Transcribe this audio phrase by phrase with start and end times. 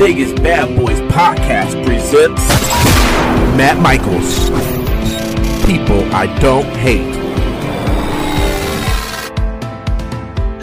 [0.00, 2.48] Vegas Bad Boys podcast presents
[3.54, 4.48] Matt Michaels.
[5.66, 7.14] People I don't hate.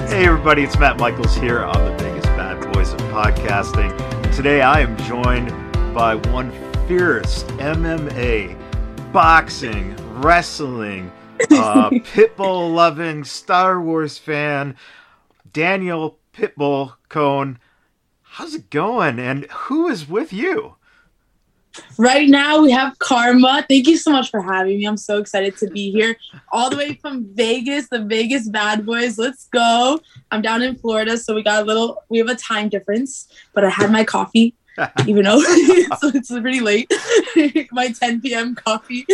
[0.09, 3.95] Hey everybody, it's Matt Michaels here on the Vegas Bad Boys of Podcasting.
[4.35, 5.49] Today I am joined
[5.93, 6.51] by one
[6.88, 8.57] fierce MMA,
[9.13, 11.12] boxing, wrestling,
[11.51, 14.76] uh, pitbull loving, Star Wars fan,
[15.54, 17.59] Danielle Pitbull Cohen.
[18.38, 19.18] How's it going?
[19.18, 20.76] And who is with you?
[21.98, 23.66] Right now we have Karma.
[23.68, 24.86] Thank you so much for having me.
[24.86, 26.16] I'm so excited to be here.
[26.52, 29.18] All the way from Vegas, the Vegas Bad Boys.
[29.18, 30.00] Let's go.
[30.30, 33.66] I'm down in Florida, so we got a little we have a time difference, but
[33.66, 34.54] I had my coffee.
[35.08, 36.94] even though it's, it's pretty late,
[37.72, 38.54] my 10 p.m.
[38.54, 39.08] coffee.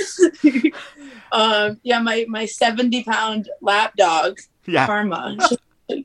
[1.31, 4.85] um, yeah, my my 70 pound lap dog, Yeah.
[4.85, 5.37] Karma.
[5.89, 6.03] Oh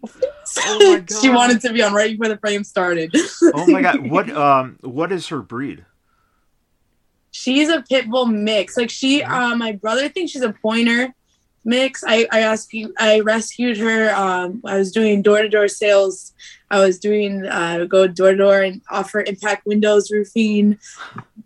[0.92, 3.14] my she wanted to be on right before the frame started.
[3.54, 4.00] Oh my god.
[4.10, 5.84] What um what is her breed?
[7.38, 8.76] she's a pit bull mix.
[8.76, 11.14] Like she, uh, my brother thinks she's a pointer
[11.64, 12.02] mix.
[12.06, 14.14] I I rescued I rescued her.
[14.14, 16.32] Um, I was doing door to door sales.
[16.70, 20.78] I was doing uh, go door to door and offer impact windows, roofing,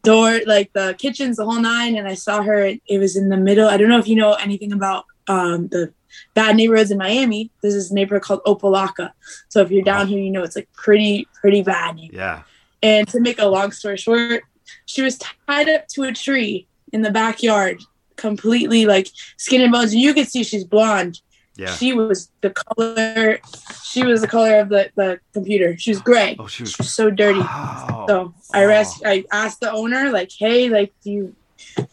[0.02, 1.96] door like the kitchens, the whole nine.
[1.96, 2.72] And I saw her.
[2.86, 3.68] It was in the middle.
[3.68, 5.92] I don't know if you know anything about um, the
[6.34, 7.50] bad neighborhoods in Miami.
[7.60, 9.12] There's this neighborhood called Opa-locka.
[9.48, 11.98] So if you're down here, you know it's like pretty pretty bad.
[11.98, 12.42] Yeah.
[12.82, 14.42] And to make a long story short,
[14.86, 17.80] she was tied up to a tree in the backyard,
[18.16, 19.92] completely like skin and bones.
[19.92, 21.20] And you could see she's blonde.
[21.54, 21.74] Yeah.
[21.74, 23.38] She was the color.
[23.84, 25.76] She was the color of the, the computer.
[25.76, 26.34] She was gray.
[26.38, 27.40] Oh, she was She was so dirty.
[27.40, 28.06] Wow.
[28.08, 31.36] So I res- I asked the owner like, hey, like, do you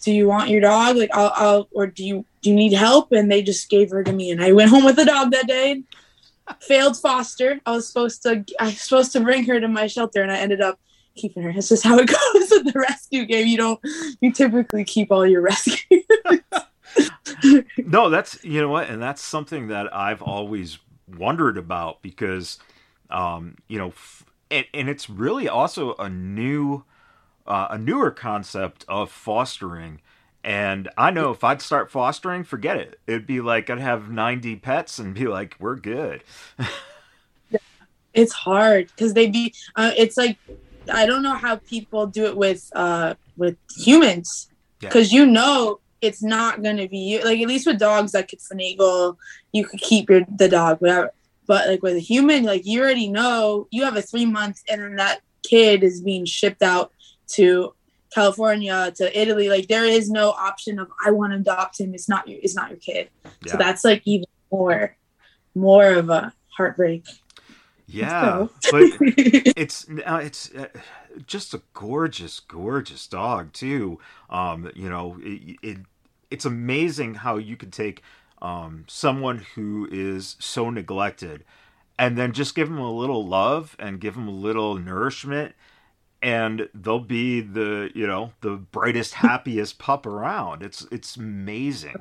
[0.02, 0.98] do you want your dog?
[0.98, 3.12] Like, I'll, I'll or do you do you need help?
[3.12, 5.48] And they just gave her to me, and I went home with the dog that
[5.48, 5.84] day.
[6.62, 7.60] Failed foster.
[7.66, 10.38] I was supposed to I was supposed to bring her to my shelter, and I
[10.38, 10.80] ended up
[11.16, 11.50] keeping her.
[11.50, 13.48] It's just how it goes in the rescue game.
[13.48, 13.80] You don't
[14.22, 16.02] you typically keep all your rescue.
[17.78, 20.80] no, that's you know what, and that's something that I've always
[21.18, 22.60] wondered about because,
[23.10, 26.84] um, you know, f- and, and it's really also a new,
[27.50, 30.00] uh, a newer concept of fostering.
[30.44, 33.00] And I know if I'd start fostering, forget it.
[33.08, 36.24] It'd be like I'd have ninety pets and be like, we're good.
[38.14, 40.38] it's hard because they'd be uh, it's like
[40.92, 44.50] i don't know how people do it with uh with humans
[44.82, 44.90] Yeah.
[44.90, 48.40] because you know it's not gonna be you like at least with dogs that could
[48.40, 49.16] finagle
[49.52, 51.12] you could keep your the dog whatever
[51.46, 54.82] but like with a human like you already know you have a three month and
[54.82, 56.92] then that kid is being shipped out
[57.30, 57.74] to
[58.14, 62.10] california to italy like there is no option of i want to adopt him it's
[62.10, 63.10] not your it's not your kid
[63.46, 63.52] Yeah.
[63.52, 64.96] so that's like even more
[65.56, 67.06] more of a heartbreak
[67.88, 68.84] Yeah, So- but
[69.58, 70.68] it's uh, it's uh,
[71.26, 74.00] just a gorgeous, gorgeous dog too.
[74.30, 75.78] Um, you know, it, it
[76.30, 78.04] it's amazing how you could take
[78.44, 81.44] um, someone who is so neglected
[81.98, 85.56] and then just give them a little love and give them a little nourishment
[86.22, 91.96] and they'll be the you know the brightest happiest pup around it's it's amazing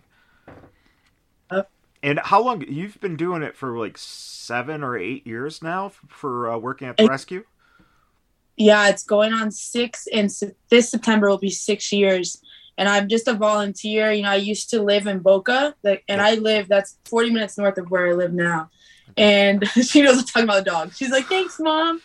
[2.02, 6.50] and how long you've been doing it for like seven or eight years now for
[6.50, 7.10] uh, working at the Eight.
[7.10, 7.44] rescue
[8.56, 10.30] Yeah, it's going on six, and
[10.68, 12.42] this September will be six years.
[12.76, 14.12] And I'm just a volunteer.
[14.12, 17.58] You know, I used to live in Boca, like, and I live that's 40 minutes
[17.58, 18.70] north of where I live now.
[19.18, 20.92] And she knows I'm talking about the dog.
[20.94, 22.00] She's like, "Thanks, mom."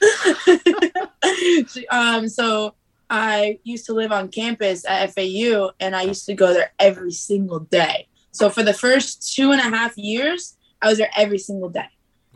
[1.67, 2.75] she, um, so
[3.09, 7.11] I used to live on campus at FAU, and I used to go there every
[7.11, 8.07] single day.
[8.31, 11.87] So for the first two and a half years, I was there every single day.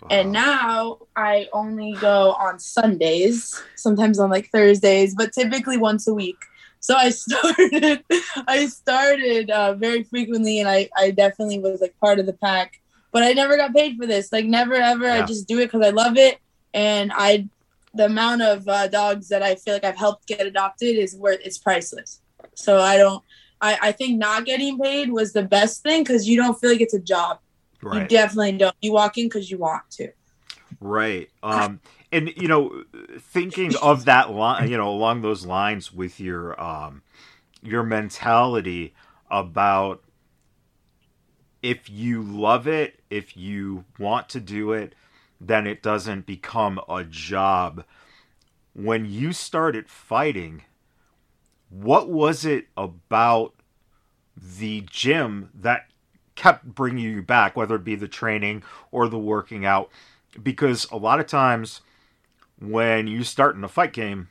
[0.10, 6.14] And now I only go on Sundays, sometimes on like Thursdays, but typically once a
[6.14, 6.38] week.
[6.80, 8.04] So I started,
[8.48, 12.80] I started uh, very frequently, and I, I definitely was like part of the pack.
[13.12, 15.10] But I never got paid for this, like never ever.
[15.10, 16.40] I just do it because I love it,
[16.74, 17.48] and I,
[17.94, 21.40] the amount of uh, dogs that I feel like I've helped get adopted is worth
[21.44, 22.22] it's priceless.
[22.54, 23.24] So I don't,
[23.62, 26.82] I, I think not getting paid was the best thing because you don't feel like
[26.82, 27.40] it's a job.
[27.82, 28.76] You right definitely don't.
[28.82, 30.12] You walk in because you want to.
[30.80, 31.30] Right.
[31.44, 31.80] Um,
[32.12, 32.84] and you know,
[33.20, 37.04] thinking of that line, you know, along those lines with your um,
[37.62, 38.94] your mentality
[39.30, 40.04] about
[41.62, 44.94] if you love it, if you want to do it,
[45.40, 47.84] then it doesn't become a job.
[48.74, 50.64] When you started fighting,
[51.70, 53.54] what was it about
[54.36, 55.88] the gym that
[56.36, 59.90] kept bringing you back, whether it be the training or the working out?
[60.42, 61.82] Because a lot of times
[62.60, 64.30] when you start in a fight game,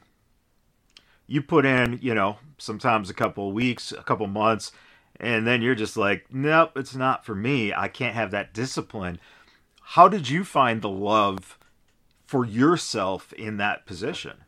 [1.27, 4.73] you put in, you know, sometimes a couple of weeks, a couple months,
[5.21, 7.73] and then you're just like, nope, it's not for me.
[7.73, 9.19] I can't have that discipline.
[9.81, 11.59] How did you find the love
[12.27, 14.39] for yourself in that position?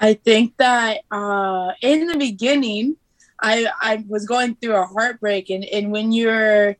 [0.00, 2.96] I think that uh, in the beginning,
[3.40, 6.76] I I was going through a heartbreak, and and when you're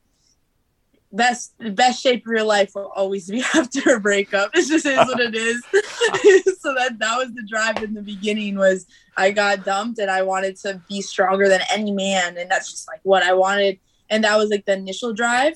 [1.13, 4.51] best the best shape of your life will always be after a breakup.
[4.55, 5.63] It just is what it is.
[6.61, 8.87] so that that was the drive in the beginning was
[9.17, 12.89] I got dumped and I wanted to be stronger than any man, and that's just
[12.89, 13.79] like what I wanted.
[14.11, 15.55] And that was like the initial drive.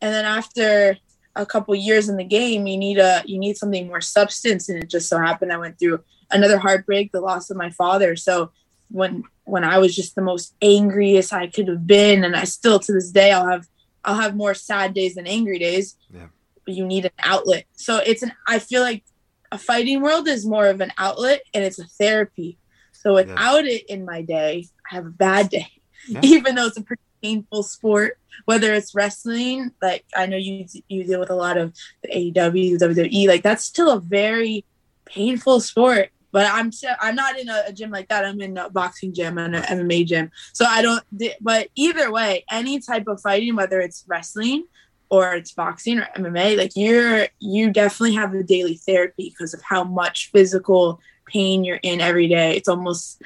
[0.00, 0.96] And then after
[1.34, 4.68] a couple years in the game, you need a you need something more substance.
[4.68, 8.16] And it just so happened I went through another heartbreak, the loss of my father.
[8.16, 8.50] So
[8.90, 12.78] when when I was just the most angriest I could have been, and I still
[12.80, 13.66] to this day I'll have
[14.04, 15.96] I'll have more sad days than angry days.
[16.12, 16.28] Yeah.
[16.64, 17.64] But you need an outlet.
[17.72, 19.04] So it's an I feel like
[19.50, 22.58] a fighting world is more of an outlet and it's a therapy.
[22.92, 23.72] So without yeah.
[23.72, 25.68] it in my day, I have a bad day.
[26.08, 26.20] Yeah.
[26.24, 31.04] Even though it's a pretty painful sport, whether it's wrestling, like I know you you
[31.04, 34.64] deal with a lot of the AEW, WWE, like that's still a very
[35.06, 36.70] painful sport but I'm
[37.00, 38.24] I'm not in a, a, gym like that.
[38.24, 40.30] I'm in a boxing gym and an MMA gym.
[40.52, 41.02] So I don't.
[41.40, 44.64] But either way, any type of fighting, whether it's wrestling
[45.10, 49.60] or it's boxing or MMA, like you're you definitely have a daily therapy because of
[49.62, 52.56] how much physical pain you're in every day.
[52.56, 53.20] It's almost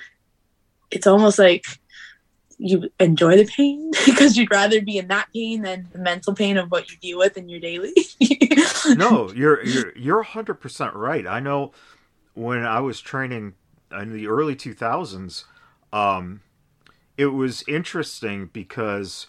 [0.91, 1.67] it's almost like
[2.57, 6.57] you enjoy the pain because you'd rather be in that pain than the mental pain
[6.57, 7.93] of what you deal with in your daily.
[8.97, 11.27] no, you're you're you're 100% right.
[11.27, 11.73] I know
[12.35, 13.55] when I was training
[13.91, 15.45] in the early 2000s,
[15.93, 16.41] um,
[17.17, 19.27] it was interesting because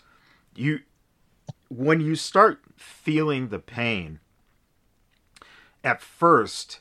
[0.56, 0.80] you,
[1.70, 4.20] when you start feeling the pain,
[5.84, 6.80] at first,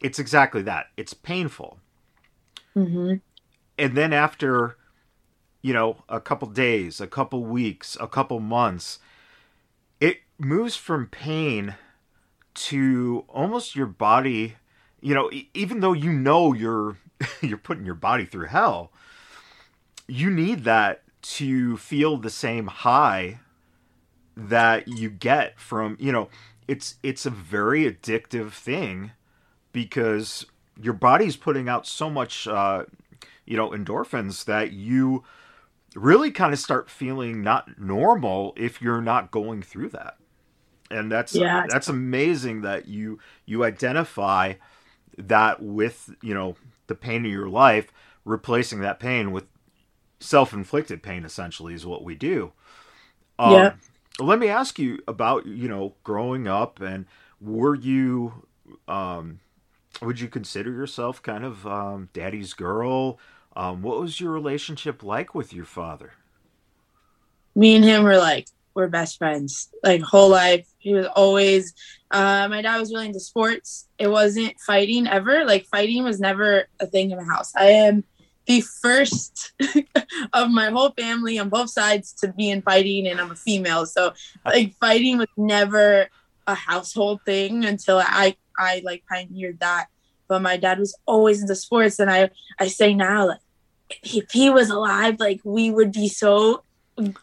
[0.00, 0.88] it's exactly that.
[0.96, 1.78] It's painful.
[2.74, 3.14] Mm-hmm.
[3.78, 4.76] And then after,
[5.62, 8.98] you know, a couple days, a couple weeks, a couple months,
[10.00, 11.76] it moves from pain
[12.54, 14.56] to almost your body
[15.00, 16.96] you know, even though you know you're
[17.40, 18.92] you're putting your body through hell,
[20.06, 23.40] you need that to feel the same high
[24.36, 26.28] that you get from, you know,
[26.68, 29.12] it's it's a very addictive thing
[29.72, 30.46] because
[30.80, 32.84] your body's putting out so much uh,
[33.46, 35.24] you know, endorphins that you
[35.94, 40.16] really kind of start feeling not normal if you're not going through that.
[40.90, 41.64] And that's yeah.
[41.68, 44.54] that's amazing that you you identify
[45.16, 47.92] that with you know the pain of your life
[48.24, 49.44] replacing that pain with
[50.20, 52.52] self-inflicted pain essentially is what we do.
[53.38, 53.72] Um, yeah.
[54.18, 57.06] let me ask you about you know growing up and
[57.40, 58.46] were you
[58.88, 59.40] um
[60.02, 63.18] would you consider yourself kind of um, daddy's girl?
[63.54, 66.12] Um, what was your relationship like with your father?
[67.54, 71.74] Me and him were like we're best friends like whole life he was always
[72.12, 73.88] uh, my dad was really into sports.
[73.98, 75.44] It wasn't fighting ever.
[75.44, 77.52] Like fighting was never a thing in the house.
[77.56, 78.04] I am
[78.46, 79.52] the first
[80.32, 83.84] of my whole family on both sides to be in fighting and i'm a female.
[83.86, 84.12] So
[84.44, 86.08] like fighting was never
[86.46, 89.86] a household thing until i i like pioneered that.
[90.28, 92.30] But my dad was always into sports and i
[92.60, 93.40] i say now like
[94.04, 96.62] if he was alive like we would be so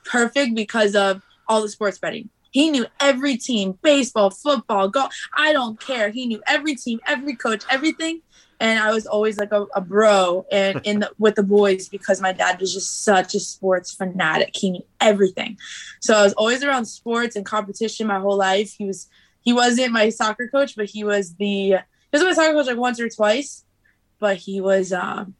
[0.03, 2.29] perfect because of all the sports betting.
[2.53, 5.11] He knew every team, baseball, football, golf.
[5.35, 6.09] I don't care.
[6.09, 8.21] He knew every team, every coach, everything.
[8.59, 12.21] And I was always like a, a bro and in the, with the boys because
[12.21, 14.55] my dad was just such a sports fanatic.
[14.55, 15.57] He knew everything.
[15.99, 18.73] So I was always around sports and competition my whole life.
[18.77, 19.09] He was
[19.41, 21.79] he wasn't my soccer coach, but he was the he
[22.13, 23.65] was my soccer coach like once or twice.
[24.19, 25.33] But he was um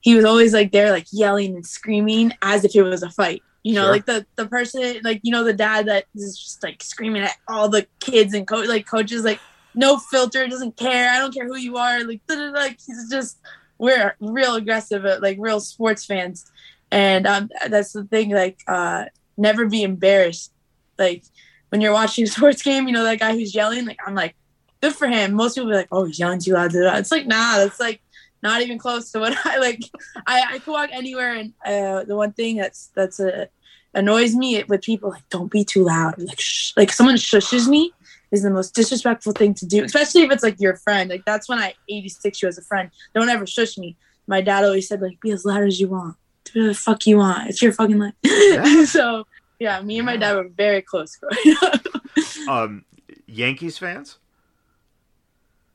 [0.00, 3.42] he was always like there like yelling and screaming as if it was a fight.
[3.66, 3.90] You know, sure.
[3.90, 7.34] like the the person, like you know, the dad that is just like screaming at
[7.48, 9.40] all the kids and coach, like coaches, like
[9.74, 11.10] no filter, doesn't care.
[11.10, 12.04] I don't care who you are.
[12.04, 13.38] Like, like he's just
[13.76, 16.48] we're real aggressive, uh, like real sports fans,
[16.92, 18.30] and um, that's the thing.
[18.30, 19.06] Like, uh,
[19.36, 20.52] never be embarrassed.
[20.96, 21.24] Like
[21.70, 23.84] when you're watching a sports game, you know that guy who's yelling.
[23.84, 24.36] Like I'm like,
[24.80, 25.34] good for him.
[25.34, 26.72] Most people be like, oh, he's yelling too loud.
[26.72, 28.00] It's like nah, that's like
[28.42, 29.82] not even close to what I like.
[30.26, 33.48] I I could walk anywhere, and uh, the one thing that's that's a
[33.96, 36.14] annoys me with people like don't be too loud.
[36.18, 36.72] Like shh.
[36.76, 37.92] like someone shushes me
[38.30, 41.10] is the most disrespectful thing to do especially if it's like your friend.
[41.10, 42.90] Like that's when i 86 you as a friend.
[43.14, 43.96] Don't ever shush me.
[44.26, 46.16] My dad always said like be as loud as you want.
[46.44, 47.48] Do the fuck you want.
[47.48, 48.14] It's your fucking life.
[48.22, 48.84] Yeah.
[48.84, 49.26] so
[49.58, 51.86] yeah me and my dad were very close growing up.
[52.48, 52.84] Um
[53.26, 54.18] yankees fans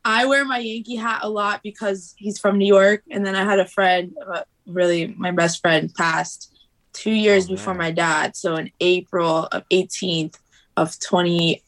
[0.04, 3.44] I wear my Yankee hat a lot because he's from New York, and then I
[3.44, 6.52] had a friend, uh, really my best friend, passed
[6.94, 8.36] two years Oh, before my dad.
[8.36, 10.36] So in April of 18th
[10.76, 11.62] of 20,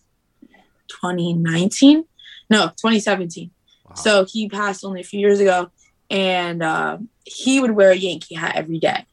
[0.88, 2.04] 2019,
[2.50, 3.52] no 2017.
[3.86, 3.96] Wow.
[3.96, 5.70] So he passed only a few years ago,
[6.10, 9.06] and uh, he would wear a Yankee hat every day,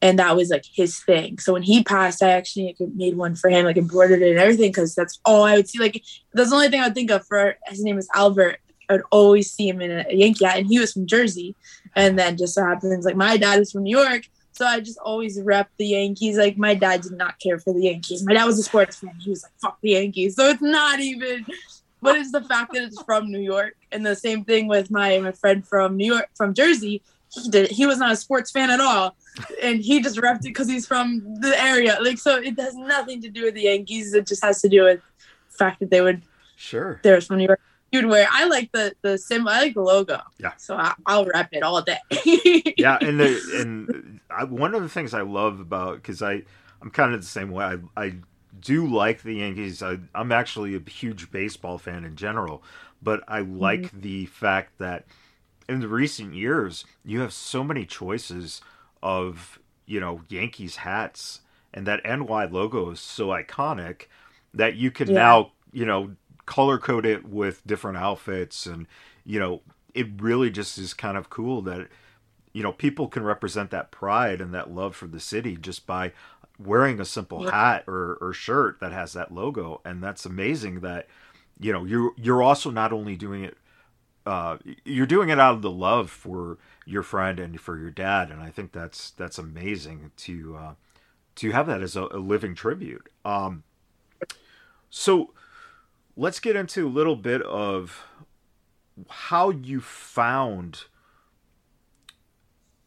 [0.00, 1.38] and that was like his thing.
[1.38, 4.38] So when he passed, I actually like, made one for him, like embroidered it and
[4.38, 5.78] everything, because that's all I would see.
[5.78, 6.02] Like
[6.32, 8.58] that's the only thing I would think of for his name is Albert.
[8.88, 11.54] I would always see him in a, Yankee hat, and he was from Jersey,
[11.94, 14.22] and then just so happens like my dad is from New York.
[14.52, 16.36] So I just always rep the Yankees.
[16.36, 18.24] Like my dad did not care for the Yankees.
[18.24, 19.14] My dad was a sports fan.
[19.20, 21.44] He was like, "Fuck the Yankees." So it's not even
[22.00, 23.74] but it's the fact that it's from New York.
[23.90, 27.02] And the same thing with my my friend from New York, from Jersey.
[27.30, 27.70] He did.
[27.70, 29.16] He was not a sports fan at all,
[29.62, 31.98] and he just repped it because he's from the area.
[32.00, 34.14] Like so, it has nothing to do with the Yankees.
[34.14, 35.00] It just has to do with
[35.50, 36.22] the fact that they would
[36.56, 37.00] Sure.
[37.02, 37.60] they're from New York.
[37.92, 38.26] You'd wear.
[38.30, 39.50] I like the the symbol.
[39.50, 40.20] I like the logo.
[40.38, 40.52] Yeah.
[40.58, 41.98] So I, I'll rep it all day.
[42.76, 46.42] yeah, and the, and I, one of the things I love about because I
[46.82, 47.64] I'm kind of the same way.
[47.64, 48.14] I I
[48.60, 49.82] do like the Yankees.
[49.82, 52.62] I, I'm actually a huge baseball fan in general,
[53.02, 54.00] but I like mm-hmm.
[54.00, 55.06] the fact that
[55.68, 58.60] in the recent years you have so many choices
[59.02, 61.40] of you know Yankees hats,
[61.74, 64.04] and that NY logo is so iconic
[64.54, 65.14] that you can Yeah.
[65.14, 66.12] now you know
[66.46, 68.86] color code it with different outfits and
[69.24, 69.62] you know
[69.94, 71.88] it really just is kind of cool that
[72.52, 76.12] you know people can represent that pride and that love for the city just by
[76.58, 77.52] wearing a simple Yeah.
[77.52, 81.06] hat or, or shirt that has that logo and that's amazing that
[81.60, 83.56] you know you're you're also not only doing it
[84.28, 88.30] uh, you're doing it out of the love for your friend and for your dad
[88.30, 90.74] and i think that's that's amazing to uh,
[91.38, 93.08] to have that as a, a living tribute.
[93.24, 93.62] Um,
[94.90, 95.32] so
[96.16, 98.04] let's get into a little bit of
[99.08, 100.84] how you found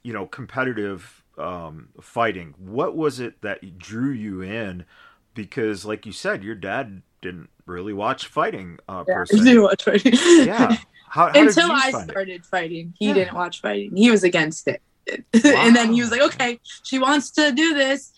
[0.03, 2.53] you know competitive um, fighting.
[2.57, 4.85] What was it that drew you in?
[5.33, 9.39] Because like you said your dad didn't really watch fighting uh, se.
[9.45, 10.13] do watch fighting.
[10.45, 10.75] yeah
[11.11, 12.09] how, how Until I it?
[12.09, 13.13] started fighting, he Yeah.
[13.15, 13.95] didn't watch fighting.
[13.97, 14.81] He was against it.
[15.33, 18.13] and then he was like, okay, she wants to do this.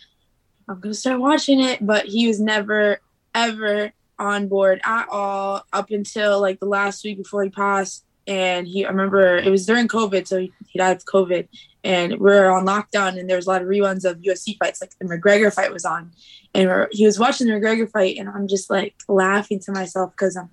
[0.69, 1.83] I'm going to start watching it.
[1.85, 2.99] But he was never,
[3.33, 8.05] ever on board at all up until like the last week before he passed.
[8.27, 10.27] And he, I remember it was during COVID.
[10.27, 11.47] So he, he died of COVID.
[11.83, 14.81] And we we're on lockdown and there was a lot of reruns of UFC fights.
[14.81, 16.11] Like the McGregor fight was on.
[16.53, 18.17] And we're, he was watching the McGregor fight.
[18.19, 20.51] And I'm just like laughing to myself because I'm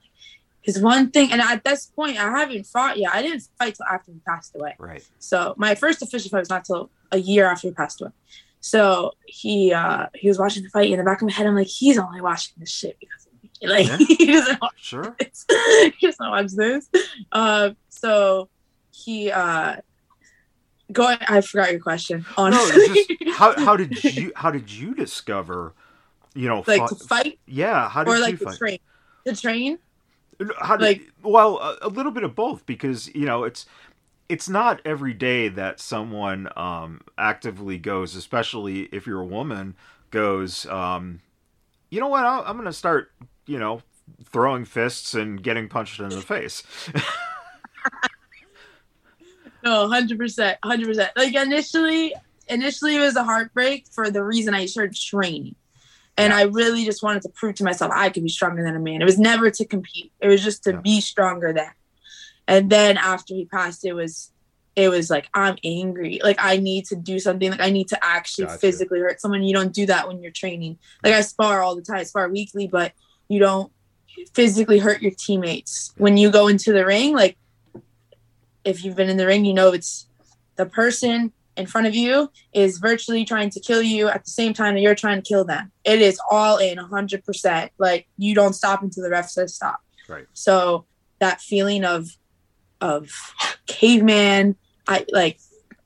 [0.63, 3.15] his one thing, and at this point, I haven't fought yet.
[3.15, 4.75] I didn't fight till after he passed away.
[4.79, 8.11] right So my first official fight was not till a year after he passed away.
[8.61, 11.47] So he uh he was watching the fight in the back of my head.
[11.47, 13.51] I'm like, he's only watching this shit because of me.
[13.63, 13.97] Like Yeah.
[14.19, 15.47] he doesn't watch sure this.
[15.99, 16.89] he doesn't watch this.
[17.33, 18.49] Uh, so
[18.91, 19.77] he uh
[20.93, 21.07] go.
[21.21, 22.27] I forgot your question.
[22.37, 25.75] Honestly, it's just how, how did you how did you discover
[26.35, 28.79] you know like fi- to fight yeah how did or you like fight train.
[29.27, 29.79] To train.
[30.61, 33.67] How did, Like- well, a, a little bit of both because you know it's
[34.29, 39.75] it's not every day that someone um, actively goes, especially if you're a woman,
[40.11, 40.67] goes.
[40.67, 41.21] Um,
[41.91, 42.25] you know what?
[42.25, 43.13] i I'm going to start.
[43.47, 43.83] You know,
[44.25, 46.63] throwing fists and getting punched in the face.
[49.63, 51.11] No, hundred percent, hundred percent.
[51.17, 52.15] Like initially,
[52.49, 55.55] initially it was a heartbreak for the reason I started training,
[56.25, 56.33] and.
[56.33, 59.01] I really just wanted to prove to myself I could be stronger than a man.
[59.03, 60.13] It was never to compete.
[60.21, 60.81] It was just to Yeah.
[60.81, 61.71] be stronger than.
[62.49, 64.33] And then after he passed, it was,
[64.77, 66.21] it was like I'm angry.
[66.23, 67.51] Like I need to do something.
[67.51, 68.59] Like I need to actually Gotcha.
[68.59, 69.43] physically hurt someone.
[69.43, 70.79] You don't do that when you're training.
[71.05, 71.99] Like I spar all the time.
[71.99, 72.93] I spar weekly, but
[73.29, 73.71] you don't
[74.35, 77.15] physically hurt your teammates when you go into the ring.
[77.15, 77.37] Like
[78.65, 80.07] if you've been in the ring, you know it's
[80.57, 84.53] the person in front of you is virtually trying to kill you at the same
[84.55, 85.71] time that you're trying to kill them.
[85.85, 87.71] It is all in 100%.
[87.79, 89.81] Like you don't stop until the ref says stop.
[90.09, 90.27] Right.
[90.33, 90.87] So
[91.19, 92.09] that feeling of
[92.81, 93.11] of
[93.67, 94.57] caveman,
[94.89, 95.39] I like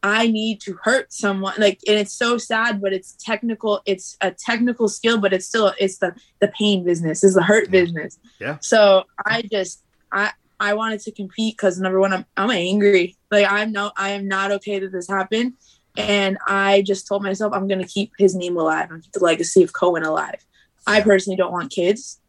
[0.03, 4.31] I need to hurt someone like and it's so sad but it's technical it's a
[4.31, 7.71] technical skill but it's still it's the the pain business is the hurt Yeah.
[7.71, 8.59] business Yeah.
[8.61, 10.31] so i just i
[10.61, 13.17] i wanted to compete because number one i'm i'm angry.
[13.31, 15.55] Like i'm no i am not okay that this happened.
[15.97, 18.91] And i just told myself i'm going to keep his name alive.
[18.91, 20.45] And keep the legacy of cohen alive.
[20.87, 22.21] I personally don't want kids.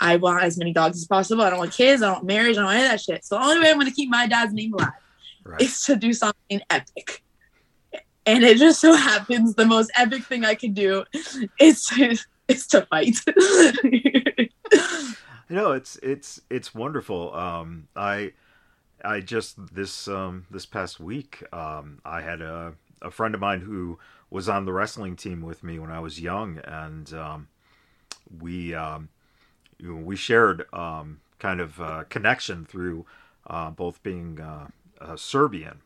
[0.00, 1.42] I want as many dogs as possible.
[1.42, 2.00] I don't want kids.
[2.02, 2.56] I don't want marriage.
[2.56, 3.24] I don't want any of that shit.
[3.24, 4.92] So the only way i'm going to keep my dad's name alive
[5.44, 5.62] Right.
[5.62, 7.22] is to do something epic.
[8.26, 11.04] And it just so happens the most epic thing I could do
[11.58, 12.16] is to
[12.48, 13.16] is to fight.
[15.50, 17.34] Know, it's it's it's wonderful.
[17.34, 18.34] Um, I
[19.04, 23.62] I just this um, this past week um, I had a a friend of mine
[23.62, 23.98] who
[24.30, 27.48] was on the wrestling team with me when I was young, and um,
[28.38, 29.08] we um,
[29.78, 33.04] you know, we shared um, kind of uh, connection through
[33.48, 34.68] uh, both being uh
[35.16, 35.80] Serbian,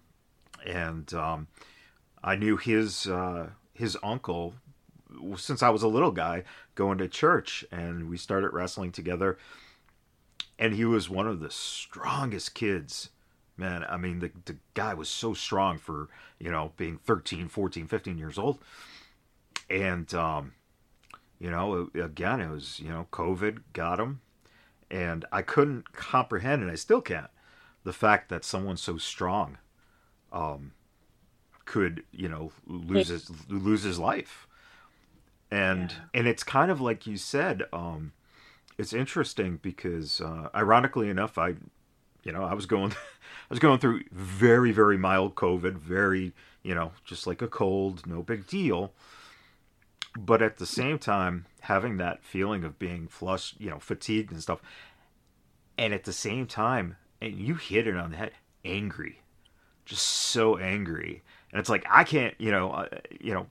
[0.66, 1.46] and um,
[2.22, 4.56] I knew his uh, his uncle
[5.36, 6.44] since I was a little guy
[6.74, 9.38] going to church, and we started wrestling together.
[10.58, 13.10] And he was one of the strongest kids.
[13.56, 16.08] Man i mean the, the guy was so strong for
[16.40, 18.58] you know being 13 14 15 years old.
[19.70, 20.52] And um
[21.38, 24.20] you know again it was you know covid got him.
[24.90, 27.30] And i couldn't comprehend and i still can't
[27.84, 29.58] the fact that someone so strong
[30.32, 30.72] um
[31.64, 34.46] could you know lose his lose his life
[35.50, 36.20] and yeah.
[36.20, 38.12] and it's kind of like you said um
[38.76, 41.54] it's interesting because uh, ironically enough i
[42.22, 42.92] you know i was going
[43.44, 46.32] I was going through very, very mild COVID, very,
[46.62, 48.92] you know, just like a cold, no big deal.
[50.16, 54.40] But at the same time, having that feeling of being flushed, you know, fatigued and
[54.40, 54.62] stuff.
[55.76, 58.32] And at the same time, and you hit it on the head,
[58.64, 59.20] angry,
[59.84, 61.22] just so angry.
[61.50, 62.88] And it's like, I can't, you know, uh,
[63.20, 63.46] you know,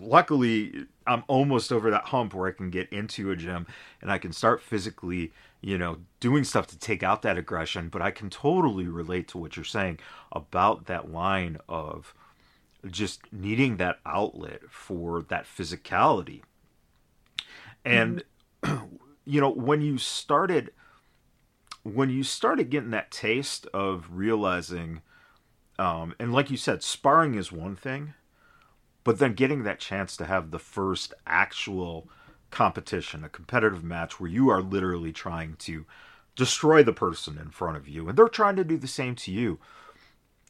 [0.00, 3.66] luckily I'm almost over that hump where I can get into a gym
[4.00, 5.32] and I can start physically
[5.62, 7.88] you know, doing stuff to take out that aggression.
[7.88, 10.00] But I can totally relate to what you're saying
[10.32, 12.14] about that line of
[12.90, 16.42] just needing that outlet for that physicality.
[17.84, 18.24] And,
[18.62, 18.96] mm-hmm.
[19.24, 20.72] you know, when you started,
[21.84, 25.00] when you started getting that taste of realizing,
[25.78, 28.14] um, and like you said, sparring is one thing,
[29.04, 32.08] but then getting that chance to have the first actual
[32.50, 35.84] competition, a competitive match where you are literally trying to
[36.36, 39.32] destroy the person in front of you and they're trying to do the same to
[39.32, 39.58] you.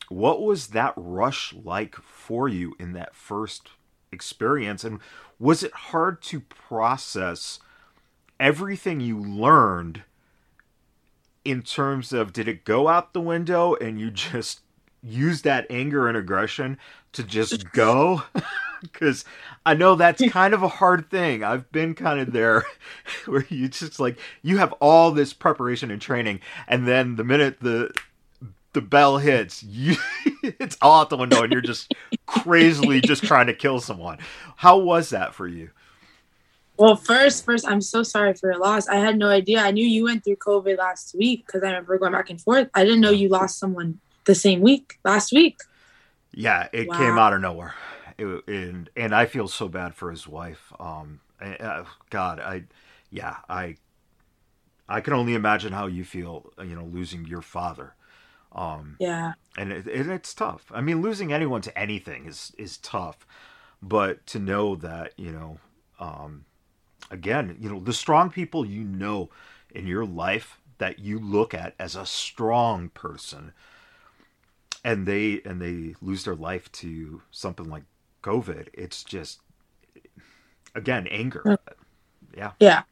[0.08, 3.70] What was that rush like for you in that first
[4.10, 4.84] experience?
[4.84, 5.00] And
[5.38, 7.58] was it hard to process
[8.38, 10.02] everything you learned
[11.44, 14.60] in terms of did it go out the window and you just
[15.02, 16.78] use that anger and aggression
[17.12, 18.22] to just go?
[18.82, 19.24] because
[19.64, 21.42] I know that's kind of a hard thing.
[21.42, 22.64] I've been kind of there
[23.26, 27.60] where you just like you have all this preparation and training, and then the minute
[27.60, 27.94] the
[28.72, 29.96] the bell hits, you
[30.42, 31.94] it's all out the window, and you're just
[32.26, 34.18] crazily just trying to kill someone.
[34.56, 35.70] How was that for you?
[36.78, 38.88] Well, first, first, I'm so sorry for your loss.
[38.88, 39.60] I had no idea.
[39.60, 42.70] I knew you went through COVID last week because I remember going back and forth.
[42.74, 45.56] I didn't know you lost someone the same week last week.
[46.32, 46.98] Yeah, it wow.
[46.98, 47.74] came out of nowhere
[48.18, 50.72] it, and and I feel so bad for his wife.
[50.78, 52.64] Um, uh, God, I,
[53.10, 53.76] yeah, I,
[54.88, 56.52] I can only imagine how you feel.
[56.58, 57.94] You know, losing your father.
[58.52, 60.70] Um, yeah, and it, it, it's tough.
[60.72, 63.26] I mean, losing anyone to anything is is tough,
[63.80, 65.58] but to know that you know,
[65.98, 66.44] um,
[67.10, 69.30] again, you know, the strong people you know
[69.70, 73.52] in your life that you look at as a strong person
[74.84, 77.84] and they and they lose their life to something like
[78.22, 78.68] COVID.
[78.74, 79.40] It's just
[80.74, 81.58] again anger.
[82.36, 82.52] Yeah.
[82.58, 82.82] Yeah.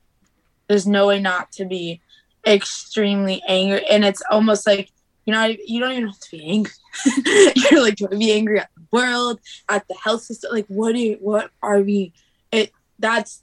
[0.68, 2.00] There's no way not to be
[2.46, 4.90] extremely angry, and it's almost like
[5.24, 6.72] you know you don't even have to be angry.
[7.70, 10.52] You're like, do I be angry at the world, at the health system?
[10.52, 12.12] Like, what do you, what are we?
[12.52, 13.42] It that's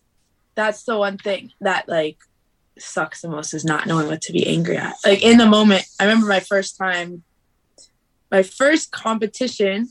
[0.56, 2.18] that's the one thing that like
[2.80, 4.96] sucks the most is not knowing what to be angry at.
[5.06, 7.24] Like in the moment, I remember my first time,
[8.32, 9.88] my first competition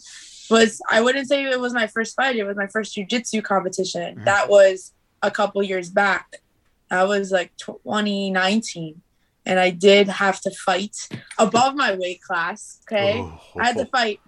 [0.50, 2.36] was I wouldn't say it was my first fight.
[2.36, 4.16] It was my first jujitsu competition.
[4.16, 4.24] Mm-hmm.
[4.24, 6.36] That was a couple years back.
[6.90, 9.00] That was like 2019,
[9.44, 10.96] and I did have to fight
[11.38, 12.80] above my weight class.
[12.86, 14.20] Okay, oh, I had to fight.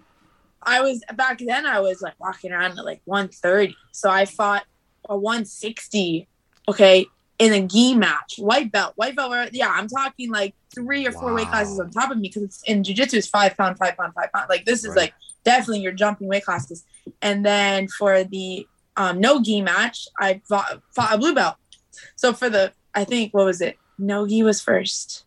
[0.61, 1.65] I was back then.
[1.65, 4.65] I was like walking around at like 130, so I fought
[5.07, 6.27] a 160.
[6.67, 7.05] Okay,
[7.39, 9.49] in a gi match, white belt, white belt.
[9.53, 11.35] Yeah, I'm talking like three or four wow.
[11.35, 14.13] weight classes on top of me because it's in jujitsu is five pound, five pound,
[14.13, 14.47] five pound.
[14.49, 14.97] Like this is right.
[14.97, 16.85] like definitely you're jumping weight classes.
[17.21, 18.67] And then for the
[18.99, 21.55] um, no gi match, I fought, fought a blue belt.
[22.17, 23.77] So for the, I think, what was it?
[23.97, 25.25] No gi was first.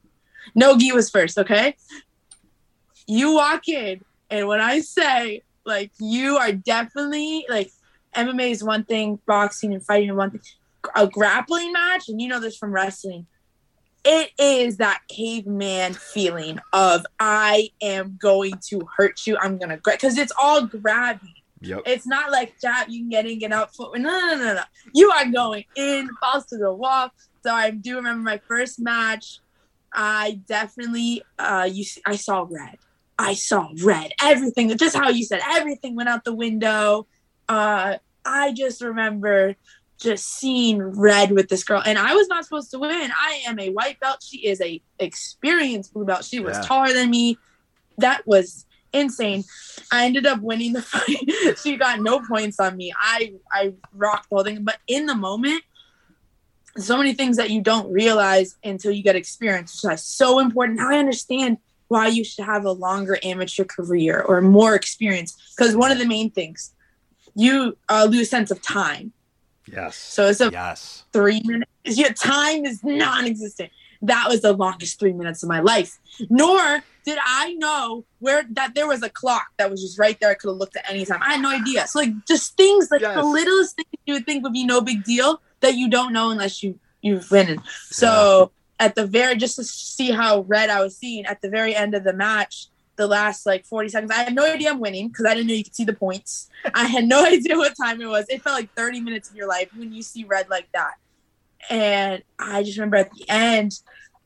[0.55, 1.77] No gi was first, okay?
[3.07, 7.71] You walk in, and when I say, like, you are definitely, like,
[8.15, 10.41] MMA is one thing, boxing and fighting one thing.
[10.95, 13.27] A grappling match, and you know this from wrestling,
[14.05, 19.37] it is that caveman feeling of I am going to hurt you.
[19.39, 21.35] I'm gonna grab because it's all grabbing.
[21.61, 21.83] Yep.
[21.87, 23.97] It's not like jab, you can get in, get out, foot.
[23.99, 24.63] No, no, no, no.
[24.95, 27.11] You are going in, falls to the wall.
[27.45, 29.39] So I do remember my first match.
[29.95, 32.79] I definitely, uh, you, I saw red.
[33.19, 34.13] I saw red.
[34.21, 37.07] Everything, just how you said, everything went out the window.
[37.49, 39.55] Uh, I just remember
[40.03, 43.11] just seeing red with this girl, and I was not supposed to win.
[43.17, 44.23] I am a white belt.
[44.23, 46.25] She is a experienced blue belt.
[46.25, 46.63] She was Yeah.
[46.63, 47.39] taller than me.
[47.99, 49.45] That was insane.
[49.91, 51.59] I ended up winning the fight.
[51.63, 52.93] she got no points on me.
[52.99, 55.63] I I rocked the whole thing, but in the moment,
[56.77, 60.79] so many things that you don't realize until you get experience, which is so important.
[60.79, 65.77] Now I understand why you should have a longer amateur career or more experience because
[65.77, 66.75] one of the main things
[67.35, 69.13] you uh, lose sense of time.
[69.67, 69.97] Yes.
[69.97, 71.05] So it's a yes.
[71.13, 71.71] three minutes.
[71.85, 73.71] Your time is non-existent.
[74.03, 75.99] That was the longest three minutes of my life.
[76.29, 80.31] Nor did I know where that there was a clock that was just right there.
[80.31, 81.21] I could have looked at any time.
[81.23, 81.87] I had no idea.
[81.87, 83.17] So like just things like Yes.
[83.17, 86.31] the littlest things you would think would be no big deal that you don't know
[86.31, 87.63] unless you you've been in.
[87.91, 91.75] So at the very just to see how red I was seeing at the very
[91.75, 92.67] end of the match,
[93.03, 95.55] the last like 40 seconds, I had no idea I'm winning because I didn't know
[95.55, 96.49] you could see the points.
[96.75, 98.27] I had no idea what time it was.
[98.29, 100.95] It felt like 30 minutes of your life when you see red like that.
[101.69, 103.73] And I just remember at the end,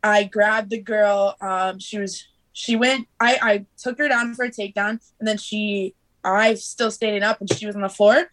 [0.03, 1.37] I grabbed the girl.
[1.41, 3.09] Um, she was she went.
[3.19, 7.41] I I took her down for a takedown, and then she I still standing up,
[7.41, 8.25] and she was on the floor,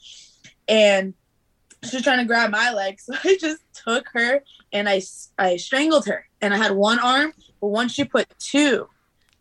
[0.68, 1.14] and
[1.84, 3.00] she was trying to grab my leg.
[3.06, 5.02] So I just took her and I
[5.38, 8.88] I strangled her, and I had one arm, but once you put two,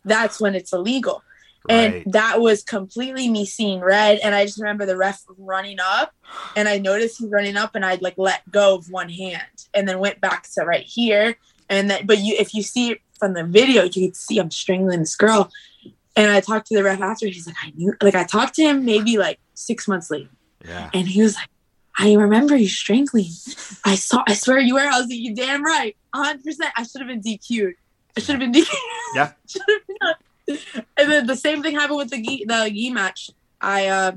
[0.05, 1.23] that's when it's illegal.
[1.69, 2.03] Right.
[2.03, 4.19] and that was completely me seeing red.
[4.19, 6.11] And i just remember the ref running up
[6.57, 9.87] and i noticed him running up and i'd like let go of one hand and
[9.87, 11.37] then went back to right here.
[11.69, 14.51] And then but you if you see it from the video you could see i'm
[14.51, 15.49] strangling this girl.
[16.17, 17.27] And i talked to the ref after.
[17.27, 20.29] He's like i knew like i talked to him maybe like six months later.
[20.65, 20.89] Yeah.
[20.93, 21.47] and he was like
[21.97, 23.31] i remember you strangling
[23.85, 25.95] i saw i swear you were i was like you damn right.
[26.15, 26.39] 100%
[26.75, 27.73] i should have been dq'd
[28.17, 28.77] i should have been dq'd
[29.15, 29.31] Yeah.
[30.47, 30.57] been
[30.97, 33.29] and then the same thing happened with the gi, the gi match.
[33.61, 34.11] I uh,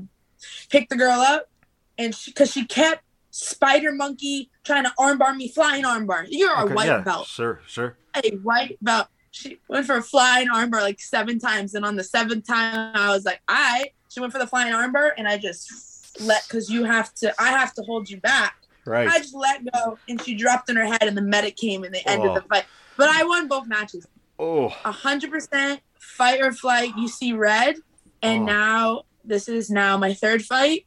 [0.69, 1.49] picked the girl up,
[1.97, 6.25] and because she, kept spider monkey trying to armbar me, flying armbar.
[6.29, 7.95] You're a Okay, white yeah, belt, Sure, sure.
[8.21, 9.07] a white belt.
[9.31, 13.09] She went for a flying armbar like seven times, and on the seventh time, I
[13.09, 16.83] was like, "I." She went for the flying armbar, and I just let because you
[16.83, 17.33] have to.
[17.41, 18.55] I have to hold you back.
[18.85, 19.07] Right.
[19.07, 21.93] I just let go, and she dropped on her head, and the medic came, and
[21.95, 22.35] they ended Oh.
[22.35, 22.65] the fight.
[22.97, 24.07] But I won both matches
[24.39, 24.67] oh.
[24.83, 26.93] a hundred percent fight or flight.
[26.97, 27.75] You see red,
[28.21, 28.45] and Oh.
[28.45, 30.85] now this is now my third fight.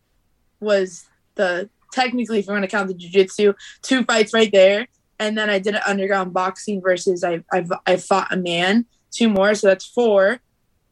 [0.61, 5.37] Was the technically, if you want to count the jujitsu, two fights right there, and
[5.39, 8.87] then I did an underground boxing versus I I I fought a man.
[9.13, 10.41] Two more, so that's four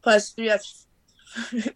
[0.01, 0.47] plus three.
[0.47, 0.87] That's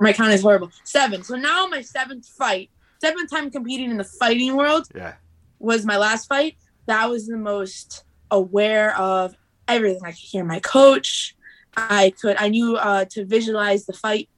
[0.00, 0.70] my count is horrible.
[0.84, 1.22] Seven.
[1.22, 2.70] So now my seventh fight,
[3.00, 5.14] seventh time competing in the fighting world Yeah.
[5.58, 6.56] was my last fight.
[6.86, 9.36] That was the most aware of
[9.68, 10.00] everything.
[10.04, 11.36] I could hear my coach.
[11.76, 12.36] I could.
[12.38, 14.28] I knew uh, to visualize the fight.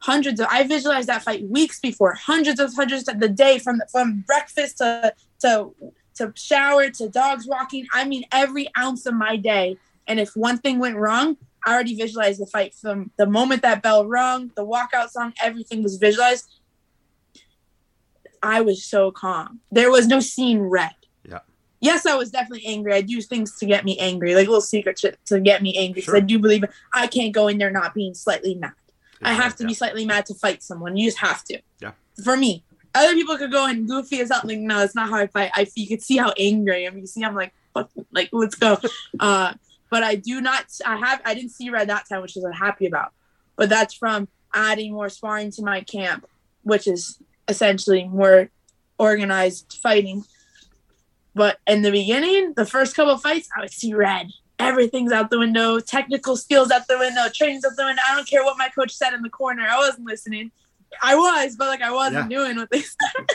[0.00, 0.48] Hundreds of.
[0.50, 2.12] I visualized that fight weeks before.
[2.14, 5.74] Hundreds of hundreds of the day from from breakfast to to
[6.16, 7.86] to shower to dogs walking.
[7.94, 9.78] I mean, every ounce of my day.
[10.06, 13.82] And if one thing went wrong, I already visualized the fight from the moment that
[13.82, 16.48] bell rung, the walkout song, everything was visualized.
[18.42, 19.60] I was so calm.
[19.72, 20.94] There was no scene red.
[21.80, 22.94] Yes, I was definitely angry.
[22.94, 25.94] I do things to get me angry, like little secret shit to get me angry.
[26.00, 26.16] Because Sure.
[26.16, 28.72] I do believe I can't go in there not being slightly mad.
[29.22, 29.68] I Yeah, have to yeah.
[29.68, 30.96] be slightly mad to fight someone.
[30.96, 31.60] You just have to.
[31.80, 31.92] Yeah.
[32.24, 34.66] For me, other people could go in goofy as something.
[34.66, 35.50] No, it's not how I fight.
[35.54, 36.98] I you could see how angry I am.
[36.98, 38.78] You see I'm like, fuck, like let's go.
[39.20, 39.52] uh,
[39.90, 40.64] but I do not.
[40.84, 41.20] I have.
[41.24, 43.12] I didn't see red that time, which is I'm happy about.
[43.56, 46.26] But that's from adding more sparring to my camp,
[46.62, 48.50] which is essentially more
[48.98, 50.24] organized fighting.
[51.36, 54.30] But in the beginning, the first couple of fights, I would see red.
[54.58, 58.00] Everything's out the window, technical skills out the window, training's out the window.
[58.08, 59.68] I don't care what my coach said in the corner.
[59.68, 60.50] I wasn't listening.
[61.02, 63.26] I was, but like I wasn't doing what they said.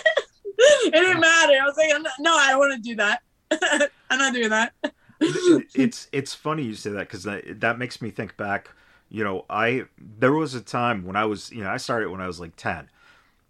[0.58, 1.54] it didn't matter.
[1.62, 3.22] I was like, no, I don't want to do that.
[4.10, 4.74] I'm not doing that.
[5.20, 8.72] It's it's funny you say that because that, that makes me think back.
[9.10, 12.20] You know, I there was a time when I was you know I started when
[12.22, 12.90] I was like ten,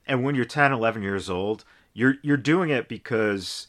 [0.06, 3.68] and when you're 10, 11 years old, you're you're doing it because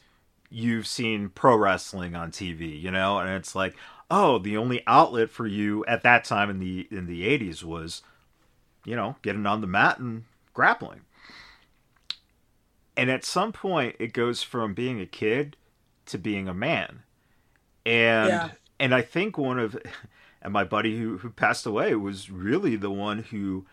[0.53, 3.75] you've seen pro wrestling on TV, you know, and it's like,
[4.11, 8.03] oh, the only outlet for you at that time in the in the 80s was,
[8.85, 11.01] you know, getting on the mat and grappling.
[12.97, 15.57] And at some point, it goes from being a kid
[16.07, 17.03] to being a man,
[17.87, 18.51] and Yeah.
[18.79, 19.77] and I think one of
[20.43, 23.65] and my buddy who who passed away was really the one who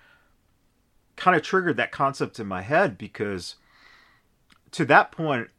[1.18, 3.56] kind of triggered that concept in my head because
[4.72, 5.50] to that point,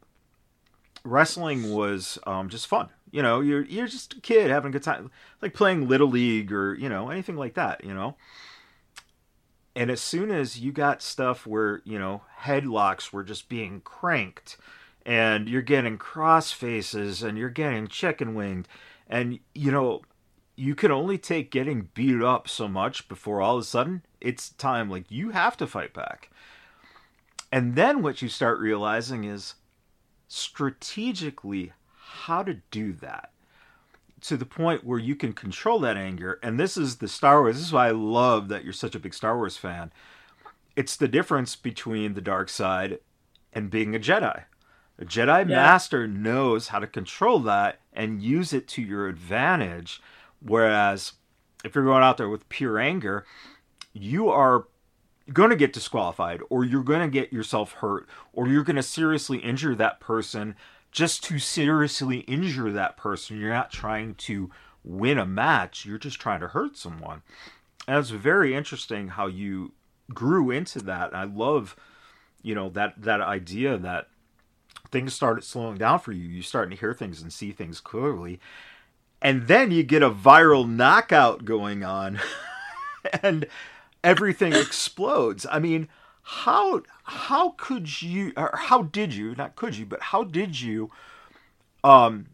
[1.03, 2.89] wrestling was um, just fun.
[3.11, 5.11] You know, you're you're just a kid having a good time,
[5.41, 7.83] like playing little league or you know anything like that.
[7.83, 8.15] You know,
[9.75, 14.57] and as soon as you got stuff where you know headlocks were just being cranked,
[15.05, 18.67] and you're getting cross faces and you're getting chicken winged,
[19.09, 20.01] and you know
[20.55, 24.49] you can only take getting beat up so much before all of a sudden it's
[24.51, 26.29] time like you have to fight back.
[27.51, 29.55] And then what you start realizing is
[30.31, 33.31] strategically how to do that
[34.21, 36.39] to the point where you can control that anger.
[36.41, 37.57] And this is the Star Wars.
[37.57, 39.91] This is why I love that you're such a big Star Wars fan.
[40.75, 42.99] It's the difference between the dark side
[43.51, 44.45] and being a Jedi.
[44.99, 45.55] A Jedi yeah.
[45.55, 50.01] Master knows how to control that and use it to your advantage.
[50.39, 51.13] Whereas
[51.65, 53.25] if you're going out there with pure anger,
[53.91, 54.67] you are
[55.31, 58.83] going to get disqualified or you're going to get yourself hurt or you're going to
[58.83, 60.55] seriously injure that person
[60.91, 63.39] just to seriously injure that person.
[63.39, 64.49] You're not trying to
[64.83, 67.21] win a match, you're just trying to hurt someone.
[67.87, 69.73] And it's very interesting how you
[70.13, 71.15] grew into that.
[71.15, 71.75] I love,
[72.41, 74.07] you know, that that idea that
[74.91, 76.27] things started slowing down for you.
[76.27, 78.39] You're starting to hear things and see things clearly.
[79.21, 82.19] And then you get a viral knockout going on.
[83.23, 83.45] and
[84.03, 85.45] everything explodes.
[85.49, 85.87] I mean,
[86.23, 90.91] how how could you or how did you not could you but how did you
[91.83, 92.27] um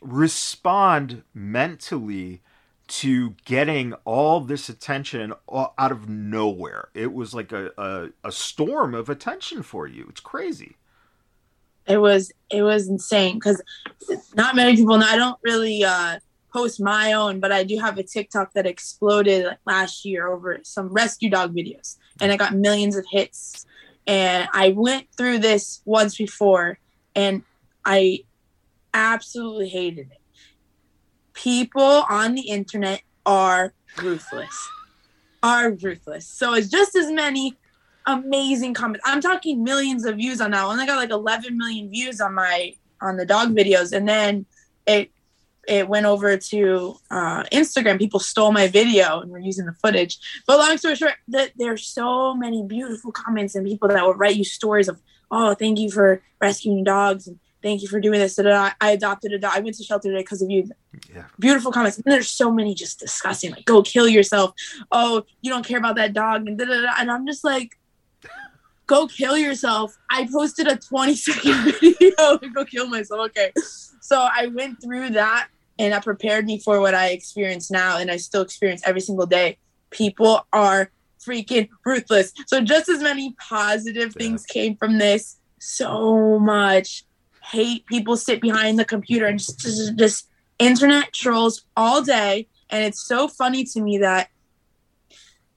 [0.00, 2.40] respond mentally
[2.86, 6.88] to getting all this attention out of nowhere?
[6.94, 10.06] It was like a, a, a storm of attention for you.
[10.10, 10.76] It's crazy.
[11.86, 13.62] It was it was insane because
[14.34, 16.18] not many people know i don't really uh
[16.54, 20.88] post my own, but I do have a TikTok that exploded last year over some
[20.88, 23.66] rescue dog videos, and I got millions of hits.
[24.06, 26.78] And I went through this once before,
[27.16, 27.42] and
[27.84, 28.20] I
[28.92, 30.20] absolutely hated it.
[31.32, 34.68] People on the internet are ruthless,
[35.42, 36.28] are ruthless.
[36.28, 37.56] So it's just as many
[38.06, 39.04] amazing comments.
[39.04, 40.78] I'm talking millions of views on that one.
[40.78, 44.46] I got like 11 million views on my on the dog videos, and then
[44.86, 45.10] it
[45.68, 47.98] it went over to uh, Instagram.
[47.98, 50.18] People stole my video and were using the footage.
[50.46, 54.36] But long story short, that there's so many beautiful comments and people that will write
[54.36, 55.00] you stories of,
[55.30, 58.38] oh, thank you for rescuing dogs and thank you for doing this.
[58.38, 59.52] I adopted a dog.
[59.54, 60.70] I went to shelter today because of you.
[61.14, 61.24] Yeah.
[61.38, 61.96] Beautiful comments.
[61.96, 64.54] And there's so many just disgusting, like go kill yourself.
[64.92, 66.94] Oh, you don't care about that dog and da da da.
[66.98, 67.78] And I'm just like.
[68.86, 69.96] Go kill yourself.
[70.10, 73.28] I posted a 20 second video to go kill myself.
[73.30, 73.52] Okay.
[74.00, 78.10] So I went through that and that prepared me for what I experience now and
[78.10, 79.58] I still experience every single day.
[79.90, 80.90] People are
[81.24, 82.32] freaking ruthless.
[82.46, 84.22] So just as many positive yeah.
[84.22, 87.04] things came from this, so much
[87.42, 87.86] hate.
[87.86, 92.48] People sit behind the computer and just, just, just internet trolls all day.
[92.70, 94.28] And it's so funny to me that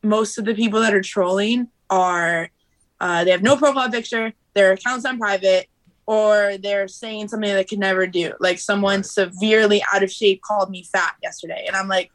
[0.03, 2.49] most of the people that are trolling are
[2.99, 5.67] uh, they have no profile picture, their accounts on private,
[6.05, 8.33] or they're saying something they could never do.
[8.39, 12.12] Like someone severely out of shape called me fat yesterday, and I'm like,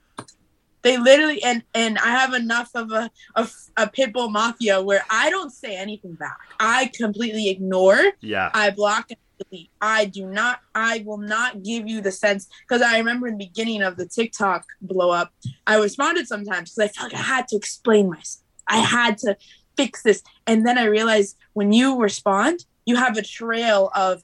[0.82, 5.04] they literally and and I have enough of a a, a pit bull mafia where
[5.10, 6.38] I don't say anything back.
[6.58, 8.00] I completely ignore.
[8.20, 8.50] Yeah.
[8.52, 9.70] I block and delete.
[9.80, 10.60] I do not.
[10.74, 14.06] I will not give you the sense because I remember in the beginning of the
[14.06, 15.32] TikTok blow up,
[15.66, 18.42] I responded sometimes because I felt like I had to explain myself.
[18.68, 19.36] I had to
[19.76, 24.22] fix this, and then I realized when you respond, you have a trail of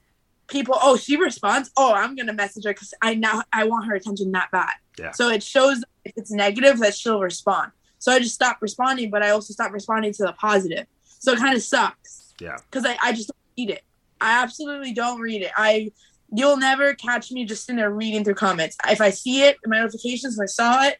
[0.49, 1.71] people oh she responds.
[1.77, 4.73] Oh i'm gonna message her because i now i want her attention that bad.
[4.99, 5.13] Yeah.
[5.13, 7.73] so it shows if it's negative that she'll respond.
[7.99, 10.87] So i just stopped responding but i also stopped responding to the positive.
[11.21, 12.33] So it kind of sucks.
[12.41, 12.57] Yeah.
[12.71, 13.83] Because I, I just don't read it.
[14.21, 15.53] I absolutely don't read it.
[15.57, 15.93] I
[16.33, 18.77] you'll never catch me just in there reading through comments.
[18.89, 20.99] If i see it in my notifications if i saw it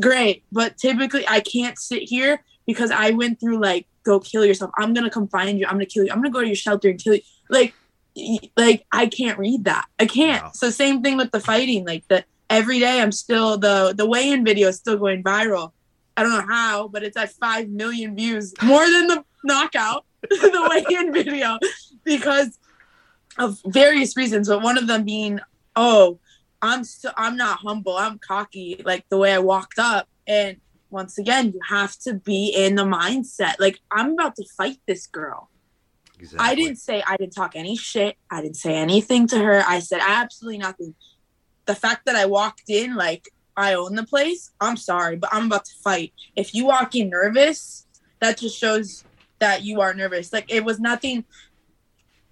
[0.00, 0.42] great.
[0.50, 4.70] But typically i can't sit here because i went through like go kill yourself.
[4.76, 5.66] I'm gonna come find you.
[5.66, 6.12] I'm gonna kill you.
[6.12, 7.22] I'm gonna go to your shelter and kill you.
[7.48, 7.74] Like,
[8.56, 9.86] like I can't read that.
[9.98, 10.44] I can't.
[10.44, 10.50] Wow.
[10.54, 11.84] So same thing with the fighting.
[11.84, 15.72] Like the every day I'm still the the weigh-in video is still going viral.
[16.16, 20.68] I don't know how, but it's at five million views, more than the knockout, the
[20.70, 21.58] weigh-in video,
[22.04, 22.56] because
[23.36, 24.48] of various reasons.
[24.48, 25.40] But one of them being,
[25.74, 26.20] oh,
[26.62, 27.96] I'm so I'm not humble.
[27.96, 28.80] I'm cocky.
[28.84, 30.58] Like the way I walked up, and
[30.94, 33.56] once again, you have to be in the mindset.
[33.58, 35.50] Like, I'm about to fight this girl.
[36.18, 36.38] Exactly.
[36.46, 38.16] I didn't say, I didn't talk any shit.
[38.30, 39.62] I didn't say anything to her.
[39.66, 40.94] I said absolutely nothing.
[41.66, 45.46] The fact that I walked in, like, I own the place, I'm sorry, but I'm
[45.46, 46.12] about to fight.
[46.34, 47.86] If you walk in nervous,
[48.20, 49.04] that just shows
[49.38, 50.32] that you are nervous.
[50.32, 51.24] Like it was nothing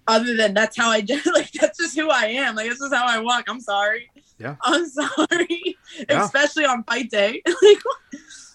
[0.07, 2.55] other than that's how I just like that's just who I am.
[2.55, 3.45] Like this is how I walk.
[3.47, 4.09] I'm sorry.
[4.37, 4.55] Yeah.
[4.61, 5.77] I'm sorry.
[6.09, 6.25] Yeah.
[6.25, 7.41] Especially on fight day.
[7.47, 7.77] like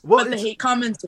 [0.02, 1.04] Well, but the hate comments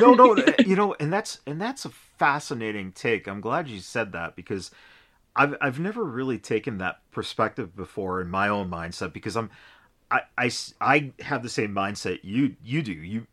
[0.00, 3.26] no, no, you know, and that's and that's a fascinating take.
[3.26, 4.70] I'm glad you said that because
[5.34, 9.50] I've I've never really taken that perspective before in my own mindset because I'm
[10.10, 10.50] I, I,
[10.80, 12.92] I have the same mindset you you do.
[12.92, 13.26] You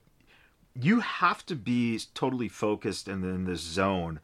[0.79, 4.19] you have to be totally focused and in this zone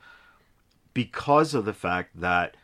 [0.93, 2.57] because of the fact that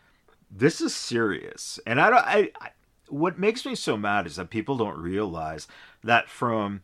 [0.49, 1.79] this is serious.
[1.85, 2.69] And I don't I, I
[3.09, 5.67] what makes me so mad is that people don't realize
[6.03, 6.81] that from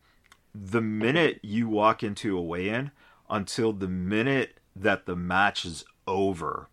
[0.54, 2.92] the minute you walk into a weigh-in
[3.30, 6.68] until the minute that the match is over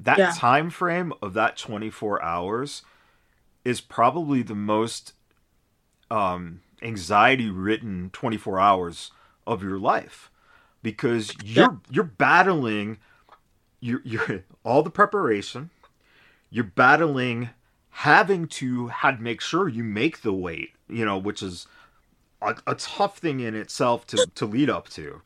[0.00, 0.30] that Yeah.
[0.30, 2.82] time frame of that 24 hours
[3.64, 5.14] is probably the most
[6.10, 9.10] um, anxiety ridden 24 hours
[9.46, 10.30] of your life
[10.82, 12.98] because you're you're battling
[13.80, 15.70] you're, you're all the preparation
[16.50, 17.50] you're battling
[17.90, 21.66] having to had make sure you make the weight you know which is
[22.40, 25.22] a, a tough thing in itself to, to lead up to.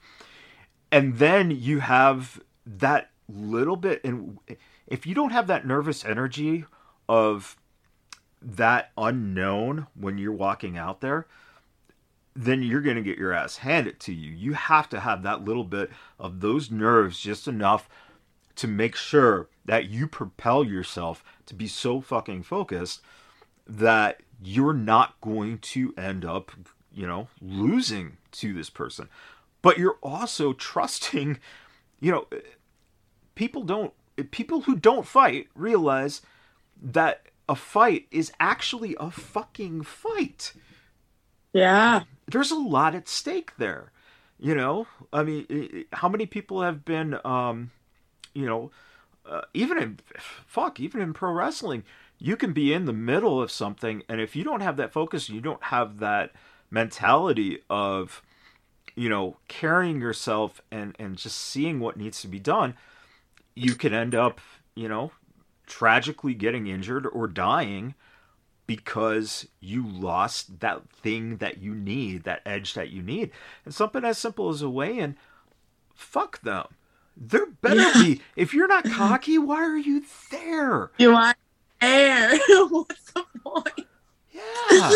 [0.90, 4.38] And then you have that little bit, and
[4.87, 6.64] if you don't have that nervous energy
[7.09, 7.57] of
[8.40, 11.27] that unknown when you're walking out there,
[12.35, 14.31] then you're going to get your ass handed to you.
[14.31, 17.88] You have to have that little bit of those nerves just enough
[18.57, 23.01] to make sure that you propel yourself to be so fucking focused
[23.66, 26.53] that you're not going to end up,
[26.95, 29.09] you know, losing to this person.
[29.61, 31.39] But you're also trusting,
[32.01, 32.27] you know,
[33.35, 33.93] people don't
[34.31, 36.23] people who don't fight realize
[36.81, 40.53] that a fight is actually a fucking fight.
[41.53, 42.03] Yeah.
[42.27, 43.93] There's a lot at stake there.
[44.39, 47.71] You know, I mean, how many people have been, um,
[48.35, 48.73] you know,
[49.25, 51.85] uh, even in fuck, even in pro wrestling,
[52.19, 55.29] you can be in the middle of something, and if you don't have that focus,
[55.29, 56.33] you don't have that
[56.73, 58.23] mentality of,
[58.97, 62.75] you know, carrying yourself and and just seeing what needs to be done,
[63.55, 64.41] you could end up,
[64.75, 65.13] you know,
[65.67, 67.95] tragically getting injured or dying
[68.67, 73.31] because you lost that thing that you need, that edge that you need.
[73.65, 75.17] And something as simple as a weigh in,
[75.95, 76.67] fuck them.
[77.17, 77.93] There better Yeah.
[77.95, 78.23] be.
[78.37, 80.91] If you're not cocky, why are you there?
[80.97, 81.35] You are
[81.83, 82.39] air.
[82.49, 83.87] What's the point?
[84.33, 84.90] Yeah.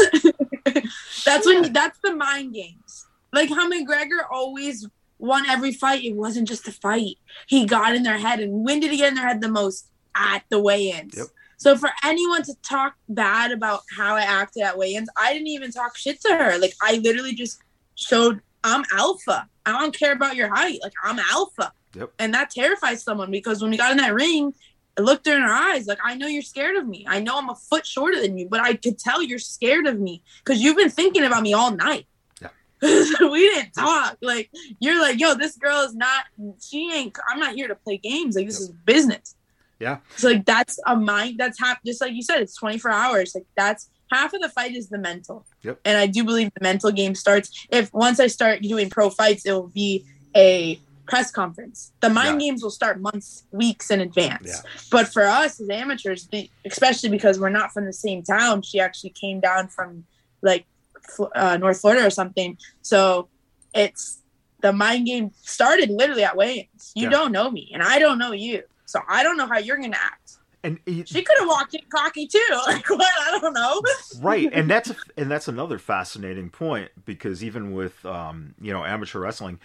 [1.25, 1.63] That's Shit.
[1.63, 3.07] when that's the mind games.
[3.33, 6.05] Like how McGregor always won every fight.
[6.05, 7.17] It wasn't just a fight.
[7.47, 8.41] He got in their head.
[8.41, 9.89] And when did he get in their head the most?
[10.19, 11.15] At the weigh-ins.
[11.17, 11.27] Yep.
[11.59, 15.71] So for anyone to talk bad about how I acted at weigh-ins, I didn't even
[15.71, 16.59] talk shit to her.
[16.59, 17.61] Like I literally just
[17.97, 19.47] showed I'm alpha.
[19.67, 20.79] I don't care about your height.
[20.83, 21.73] Like I'm alpha.
[21.95, 22.13] Yep.
[22.19, 24.55] And that terrifies someone because when we got in that ring,
[24.99, 27.05] I looked her in her eyes like I know you're scared of me.
[27.09, 30.01] I know I'm a foot shorter than you, but I could tell you're scared of
[30.01, 32.07] me because you've been thinking about me all night.
[32.41, 32.49] Yeah.
[32.83, 34.17] we didn't talk.
[34.23, 36.25] Like you're like, yo, this girl is not.
[36.61, 37.17] She ain't.
[37.29, 38.37] I'm not here to play games.
[38.37, 39.35] Like this is business.
[39.79, 39.99] Yeah.
[40.17, 41.37] So like that's a mind.
[41.39, 41.79] That's half.
[41.85, 43.33] Just like you said, it's 24 hours.
[43.35, 45.47] Like that's half of the fight is the mental.
[45.63, 45.81] Yep.
[45.85, 49.45] And I do believe the mental game starts if once I start doing pro fights,
[49.45, 51.93] it will be a press conference.
[52.01, 54.47] The mind games will start months, weeks in advance.
[54.47, 54.71] Yeah.
[54.91, 56.29] But for us as amateurs,
[56.65, 60.05] especially because we're not from the same town, she actually came down from
[60.43, 60.67] like
[61.35, 62.59] uh, North Florida or something.
[62.83, 63.29] So
[63.75, 64.21] it's
[64.61, 66.93] the mind game started literally at weigh-ins.
[66.95, 67.11] You Yeah.
[67.11, 69.97] don't know me, and I don't know you, so I don't know how you're gonna
[69.97, 70.33] act.
[70.65, 72.41] And it- She could have walked in cocky too.
[72.67, 73.07] Like what?
[73.23, 73.81] I don't know.
[74.21, 79.21] right and that's and that's another fascinating point because even with um you know amateur
[79.21, 79.61] wrestling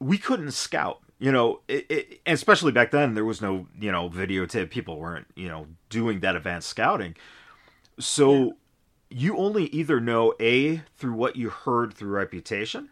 [0.00, 4.08] we couldn't scout you know it, it, especially back then there was no you know
[4.08, 4.70] videotape.
[4.70, 7.14] People weren't you know doing that advanced scouting.
[7.98, 8.56] So
[9.10, 12.88] you only either know a through what you heard through reputation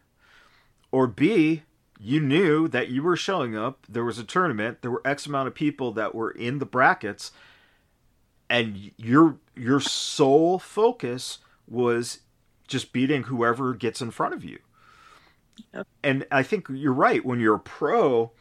[0.93, 1.62] or b
[2.01, 5.49] you knew that you were showing up there was a tournament there were x amount
[5.49, 7.33] of people that were in the brackets
[8.51, 12.20] and your your sole focus was
[12.66, 14.59] just beating whoever gets in front of you.
[16.03, 17.25] And I think you're right.
[17.25, 18.33] When you're a pro,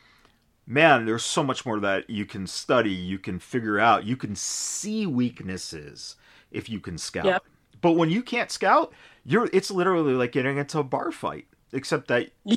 [0.65, 4.36] man, there's so much more that you can study, you can figure out, you can
[4.36, 6.15] see weaknesses
[6.51, 7.26] if you can scout.
[7.26, 7.43] Yep.
[7.82, 8.93] But when you can't scout,
[9.24, 12.55] you're it's literally like getting into a bar fight, except that Yeah.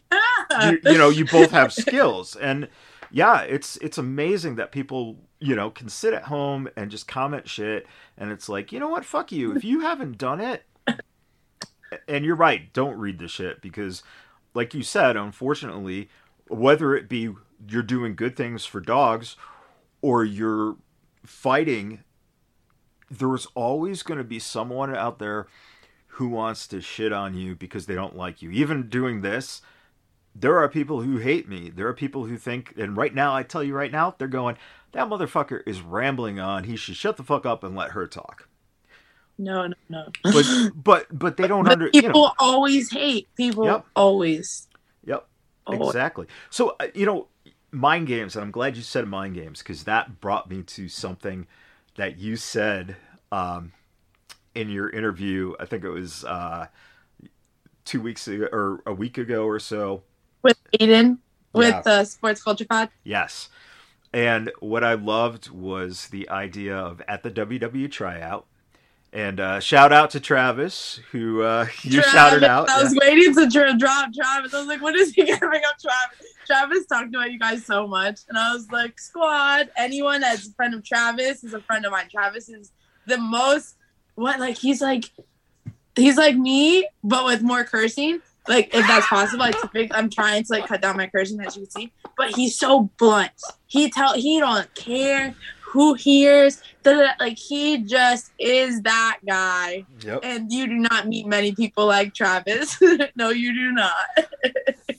[0.71, 2.69] you, you know you both have skills and
[3.13, 7.49] yeah it's it's amazing that people you know can sit at home and just comment
[7.49, 7.87] shit
[8.19, 10.65] and it's like you know what fuck you if you haven't done it
[12.09, 14.03] and you're right don't read the shit because
[14.55, 16.09] like you said, unfortunately,
[16.49, 17.31] whether it be
[17.69, 19.37] you're doing good things for dogs
[20.03, 20.77] or you're
[21.25, 22.03] fighting,
[23.11, 25.47] there's always going to be someone out there
[26.15, 28.51] who wants to shit on you because they don't like you.
[28.51, 29.63] Even doing this,
[30.35, 31.71] there are people who hate me.
[31.71, 34.57] There are people who think, and right now, I tell you right now, they're going,
[34.93, 36.65] that motherfucker is rambling on.
[36.65, 38.49] He should shut the fuck up and let her talk.
[39.41, 40.09] No, no, no.
[40.23, 41.91] But but but they don't But under.
[41.91, 43.29] people You know, always hate.
[43.37, 43.87] People Yep.
[43.97, 44.69] always.
[45.05, 45.27] yep.
[45.67, 45.89] always.
[45.89, 46.27] Exactly.
[46.51, 47.29] So uh, you know,
[47.73, 51.47] mind games, and I'm glad you said mind games because that brought me to something
[51.97, 52.97] that you said
[53.33, 53.73] um,
[54.55, 55.55] in your interview.
[55.59, 56.67] I think it was uh,
[57.85, 60.03] two weeks ago or a week ago or so.
[60.43, 61.19] With Aiden,
[61.53, 61.81] with Yeah.
[61.83, 62.91] the Sports Culture Pod.
[63.05, 63.49] Yes.
[64.13, 68.47] And what I loved was the idea of at the WWE tryout.
[69.13, 72.69] And uh, shout out to Travis, who uh, you shouted out.
[72.69, 74.55] I was waiting to dr- drop Travis.
[74.55, 76.35] I was like, when is he gonna bring up Travis?
[76.47, 79.71] Travis talked about you guys so much, and I was like, squad.
[79.77, 82.09] Anyone that's a friend of Travis is a friend of mine.
[82.11, 82.73] Travis is
[83.07, 83.77] the most
[84.15, 85.11] what like he's like
[85.97, 88.21] he's like me, but with more cursing.
[88.49, 91.57] Like if that's possible, I typically I'm trying to like cut down my cursing as
[91.57, 91.93] you can see.
[92.17, 93.33] But he's so blunt.
[93.67, 95.35] He tell he don't care
[95.71, 96.61] who hears.
[96.83, 97.13] da.
[97.21, 100.21] Like he just is that guy Yep.
[100.23, 102.77] and you do not meet many people like Travis.
[103.17, 103.95] no, you do not.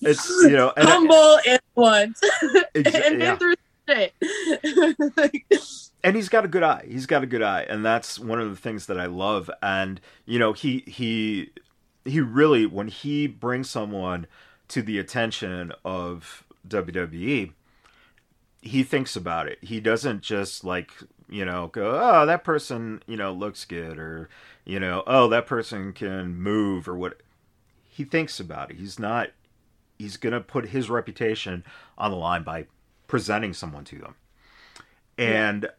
[0.02, 2.18] It's, you know, and I- humble and blunt,
[2.76, 3.36] Ex- and yeah.
[3.38, 3.56] through
[3.90, 4.14] shit.
[6.04, 6.84] And he's got a good eye.
[6.88, 9.52] He's got a good eye, and that's one of the things that I love.
[9.62, 11.52] And you know, he he
[12.06, 14.26] he really when he brings someone
[14.70, 17.52] to the attention of WWE,
[18.62, 19.60] he thinks about it.
[19.62, 20.92] He doesn't just like
[21.30, 24.30] you know go, oh that person you know looks good or
[24.66, 27.22] you know oh that person can move or what.
[27.94, 28.78] He thinks about it.
[28.78, 29.32] He's not.
[30.00, 31.64] He's gonna put his reputation
[31.98, 32.66] on the line by
[33.08, 34.16] presenting someone to them.
[35.18, 35.70] And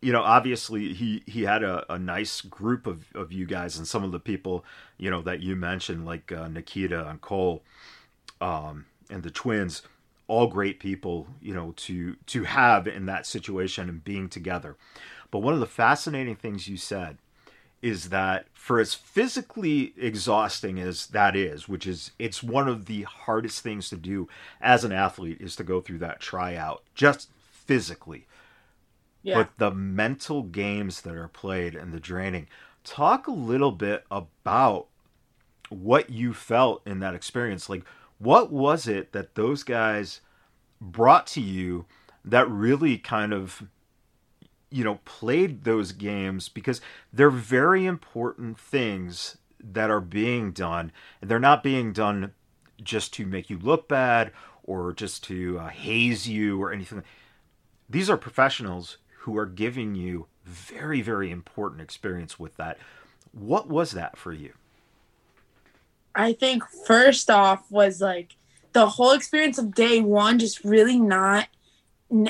[0.00, 3.86] you know, obviously he he had a, a nice group of, of you guys and
[3.86, 4.64] some of the people,
[4.98, 7.62] you know, that you mentioned, like uh, Nikita and Cole,
[8.40, 9.82] um, and the twins,
[10.28, 14.76] all great people, you know, to to have in that situation and being together.
[15.30, 17.18] But one of the fascinating things you said
[17.82, 23.02] is that for as physically exhausting as that is, which is it's one of the
[23.02, 24.28] hardest things to do
[24.60, 28.26] as an athlete is to go through that tryout just physically
[29.26, 32.46] yeah, but the mental games that are played and the draining.
[32.84, 34.86] Talk a little bit about
[35.68, 37.68] what you felt in that experience.
[37.68, 37.82] Like,
[38.18, 40.20] what was it that those guys
[40.80, 41.86] brought to you
[42.24, 43.64] that really kind of,
[44.70, 46.48] you know, played those games?
[46.48, 46.80] Because
[47.12, 50.92] they're very important things that are being done.
[51.20, 52.32] And they're not being done
[52.82, 57.02] just to make you look bad or just to uh, haze you or anything
[57.88, 62.78] these are professionals who are giving you very very important experience with that
[63.32, 64.52] what was that for you
[66.16, 68.36] I think first off was like
[68.72, 71.48] the whole experience of day one, just really not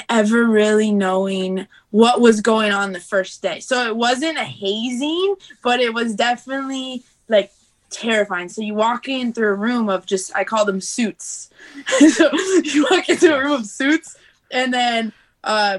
[0.09, 3.61] ever really knowing what was going on the first day.
[3.61, 7.53] So it wasn't a hazing, but it was definitely like
[7.91, 8.49] terrifying.
[8.49, 11.51] So you walk in through a room of just I call them suits.
[12.15, 12.31] so
[12.65, 14.17] you walk into a room of suits,
[14.51, 15.13] and then
[15.45, 15.79] uh,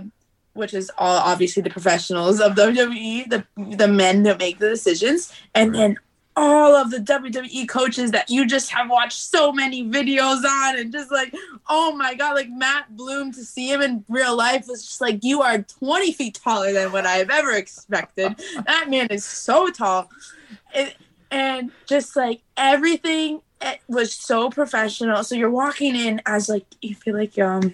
[0.53, 3.45] which is all obviously the professionals of WWE, the
[3.75, 5.77] the men that make the decisions, and Right.
[5.79, 5.97] then
[6.37, 10.91] all of the WWE coaches that you just have watched so many videos on, and
[10.91, 11.33] just like,
[11.67, 15.23] oh my god, like Matt Bloom to see him in real life was just like,
[15.23, 18.35] you are 20 feet taller than what I have ever expected.
[18.65, 20.09] that man is so tall.
[20.73, 20.95] It,
[21.31, 23.41] and just like everything
[23.87, 25.23] was so professional.
[25.23, 27.73] So you're walking in as like you feel like um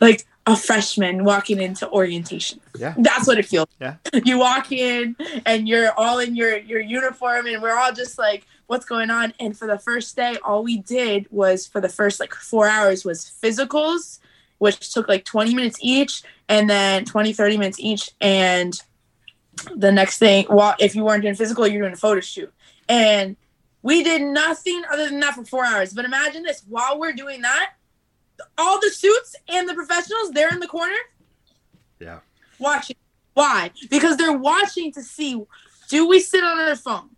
[0.00, 2.60] like a freshman walking into orientation.
[2.78, 2.94] Yeah.
[2.98, 3.68] That's what it feels.
[3.80, 3.96] Yeah.
[4.24, 8.46] You walk in and you're all in your your uniform and we're all just like
[8.66, 12.20] what's going on and for the first day all we did was for the first
[12.20, 14.18] like 4 hours was physicals
[14.58, 18.80] which took like 20 minutes each and then 20 30 minutes each and
[19.76, 22.52] the next thing well if you weren't doing physical you're doing a photo shoot
[22.88, 23.36] and
[23.84, 25.92] we did nothing other than that for four hours.
[25.92, 27.74] But imagine this while we're doing that,
[28.58, 30.96] all the suits and the professionals, they're in the corner
[32.00, 32.18] yeah
[32.58, 32.96] watching.
[33.34, 33.72] Why?
[33.90, 35.42] Because they're watching to see
[35.88, 37.10] do we sit on our phone?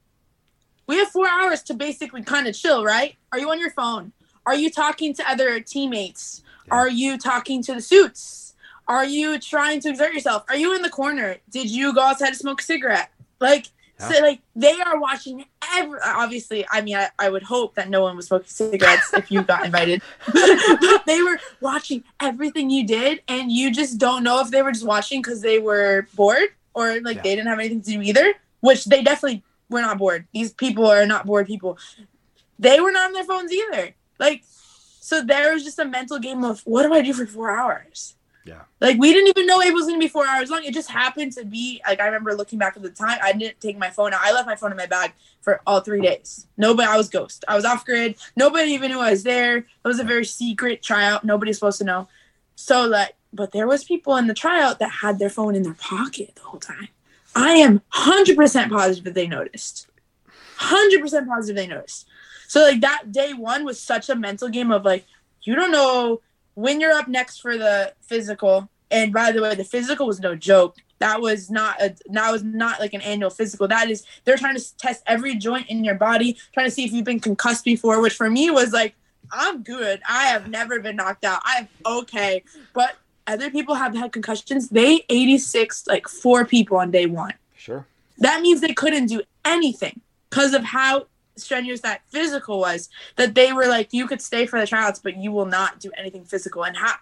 [0.87, 3.17] We have four hours to basically kind of chill, right?
[3.33, 4.13] Are you on your phone?
[4.45, 6.43] Are you talking to other teammates?
[6.67, 6.75] Yeah.
[6.75, 8.55] Are you talking to the suits?
[8.89, 10.45] Are you trying to exert yourself?
[10.49, 11.37] Are you in the corner?
[11.51, 13.11] Did you go outside to smoke a cigarette?
[13.41, 13.67] Like,
[13.99, 15.45] so like they are watching
[15.75, 19.31] every, obviously, I mean, I, I would hope that no one was smoking cigarettes if
[19.31, 20.03] you got invited.
[20.33, 24.73] but they were watching everything you did, and you just don't know if they were
[24.73, 27.23] just watching because they were bored or like Yeah.
[27.23, 30.27] they didn't have anything to do either, which they definitely were not bored.
[30.33, 31.79] These people are not bored people.
[32.59, 33.95] They were not on their phones either.
[34.19, 34.45] Like,
[35.01, 38.15] so there was just a mental game of what do I do for four hours?
[38.47, 38.63] Yeah.
[38.81, 40.63] Like we didn't even know it was gonna be four hours long.
[40.63, 43.19] It just happened to be like I remember looking back at the time.
[43.21, 44.21] I didn't take my phone out.
[44.23, 46.47] I left my phone in my bag for all three days.
[46.57, 47.45] Nobody I was ghost.
[47.49, 48.15] I was off grid.
[48.37, 49.57] Nobody even knew I was there.
[49.59, 51.25] It was a very secret tryout.
[51.25, 52.09] Nobody's supposed to know.
[52.55, 55.75] So like but there was people in the tryout that had their phone in their
[55.75, 56.89] pocket the whole time.
[57.35, 59.89] I am hundred percent positive that they noticed.
[60.57, 62.07] Hundred percent positive they noticed.
[62.47, 65.05] So like that day one was such a mental game of like
[65.43, 66.21] you don't know
[66.57, 68.69] when you're up next for the physical.
[68.91, 70.77] And by the way, the physical was no joke.
[70.99, 73.69] That was not a that was not like an annual physical.
[73.69, 76.93] That is they're trying to test every joint in your body, trying to see if
[76.93, 78.95] you've been concussed before, which for me was like,
[79.31, 80.01] I'm good.
[80.09, 81.43] I have never been knocked out.
[81.45, 82.45] I'm okay.
[82.73, 82.97] But
[83.27, 84.71] other people have had concussions.
[84.71, 87.35] They 86 like four people on day one.
[87.57, 87.87] Sure.
[88.19, 90.01] That means they couldn't do anything
[90.31, 92.89] because of how strenuous that physical was.
[93.17, 95.91] That they were like, you could stay for the tryouts, but you will not do
[95.97, 96.65] anything physical.
[96.65, 97.01] And half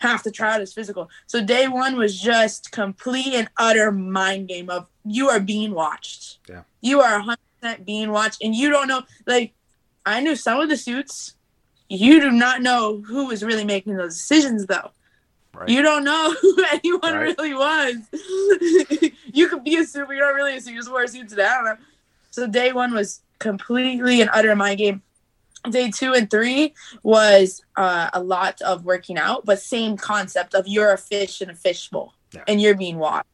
[0.00, 1.10] half the tryout is physical.
[1.26, 6.38] So day one was just complete and utter mind game of you are being watched.
[6.48, 6.62] Yeah.
[6.80, 7.20] You are
[7.62, 9.02] 100% being watched, and you don't know.
[9.26, 9.54] Like
[10.06, 11.34] I knew some of the suits.
[11.90, 14.90] You do not know who was really making those decisions, though.
[15.54, 15.68] Right.
[15.70, 17.36] You don't know who anyone Right.
[17.38, 17.96] really was.
[19.32, 20.72] you could be a suit, but you're not really a suit.
[20.74, 21.46] You just wear a suit today.
[21.46, 21.76] I don't know.
[22.30, 25.02] So day one was completely and utter mind game.
[25.70, 26.72] Day two and three
[27.02, 31.50] was uh, a lot of working out, but same concept of you're a fish in
[31.50, 32.44] a fishbowl Yeah.
[32.46, 33.26] and you're being watched.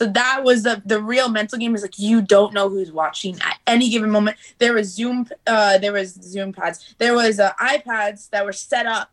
[0.00, 3.36] So that was the the real mental game is like you don't know who's watching
[3.42, 4.36] at any given moment.
[4.58, 8.86] There was Zoom, uh, there was Zoom pads, there was uh, iPads that were set
[8.86, 9.10] up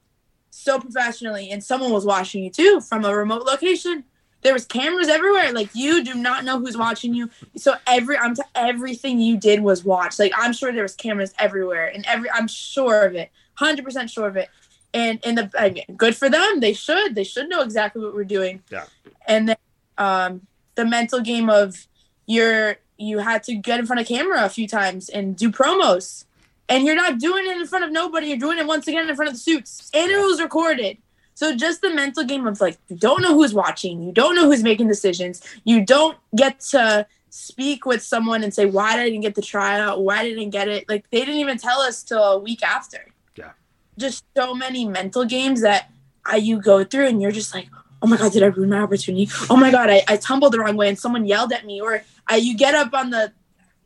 [0.52, 4.06] so professionally, and someone was watching you too from a remote location.
[4.46, 5.52] There was cameras everywhere.
[5.52, 7.32] Like you do not know who's watching you.
[7.58, 10.20] So every I'm t- everything you did was watched.
[10.20, 14.12] Like I'm sure there was cameras everywhere, and every I'm sure of it, hundred percent
[14.12, 14.50] sure of it.
[14.94, 16.60] And and the I mean, good for them.
[16.60, 18.62] They should they should know exactly what we're doing.
[18.70, 18.86] Yeah.
[19.28, 19.58] And then
[19.98, 21.88] um, the mental game of
[22.28, 26.26] you're you had to get in front of camera a few times and do promos,
[26.70, 28.28] and you're not doing it in front of nobody.
[28.28, 31.00] You're doing it once again in front of the suits, and it was recorded.
[31.36, 34.46] So just the mental game of like you don't know who's watching, you don't know
[34.46, 39.10] who's making decisions, you don't get to speak with someone and say why did I
[39.10, 40.88] didn't get the tryout, why didn't I get it.
[40.88, 43.06] Like they didn't even tell us till a week after.
[43.36, 43.52] Yeah.
[43.98, 45.92] Just so many mental games that
[46.26, 47.68] I, you go through and you're just like,
[48.02, 49.30] oh my god, did I ruin my opportunity?
[49.50, 52.02] Oh my god, I, I tumbled the wrong way and someone yelled at me, or
[52.28, 53.34] I, you get up on the.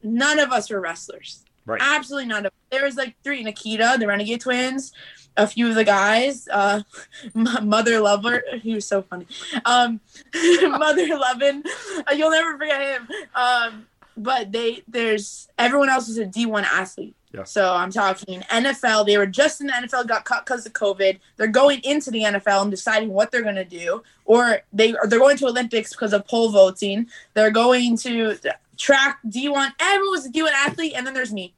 [0.02, 1.44] None of us were wrestlers.
[1.66, 1.82] Right.
[1.84, 2.54] Absolutely none of.
[2.72, 4.94] There was like three: Nikita, the Renegade Twins,
[5.40, 6.82] a few of the guys, uh,
[7.34, 9.28] Mother Lover, he was so funny.
[9.66, 10.00] Um,
[10.62, 11.64] Mother Lovin,
[12.00, 13.08] uh, you'll never forget him.
[13.34, 13.88] Um,
[14.18, 17.16] but they, there's everyone else was a D1 athlete.
[17.34, 17.44] Yeah.
[17.44, 19.06] So I'm talking NFL.
[19.06, 21.20] They were just in the NFL, got cut because of COVID.
[21.38, 25.20] They're going into the NFL and deciding what they're going to do, or they they're
[25.20, 27.08] going to Olympics because of pole vaulting.
[27.36, 28.36] They're going to
[28.78, 29.74] track D1.
[29.80, 31.54] Everyone's a D1 athlete, and then there's me.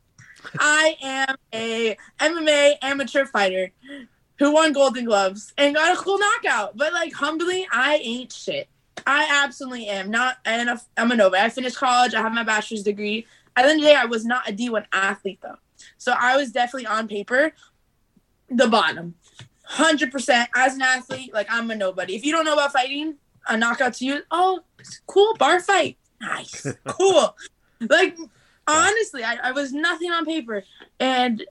[0.59, 3.71] I am a MMA amateur fighter
[4.39, 6.75] who won Golden Gloves and got a cool knockout.
[6.77, 8.67] But like humbly, I ain't shit.
[9.05, 10.37] I absolutely am not.
[10.45, 11.41] And I'm a Nova.
[11.41, 12.13] I finished college.
[12.13, 13.25] I have my bachelor's degree.
[13.55, 15.57] At the end of the day, I was not a D1 athlete though.
[15.97, 17.53] So I was definitely on paper
[18.49, 19.15] the bottom.
[19.69, 22.15] 100% as an athlete, like I'm a nobody.
[22.15, 23.15] If you don't know about fighting,
[23.47, 24.61] a knockout to you, oh,
[25.07, 25.97] cool, bar fight.
[26.19, 26.67] Nice.
[26.85, 27.35] Cool.
[27.89, 28.17] like,
[28.67, 30.63] honestly, I, I was nothing on paper.
[30.99, 31.45] And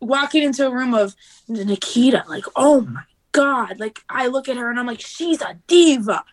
[0.00, 1.14] walking into a room of
[1.48, 3.78] Nikita, like, oh my God.
[3.78, 6.24] Like, I look at her and I'm like, she's a diva.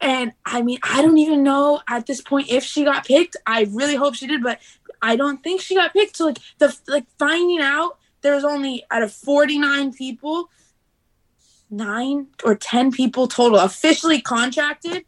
[0.00, 3.36] And I mean, I don't even know at this point if she got picked.
[3.46, 4.58] I really hope she did, but
[5.02, 6.16] I don't think she got picked.
[6.16, 10.50] So like the like finding out there was only out of 49 people,
[11.70, 15.04] nine or 10 people total officially contracted.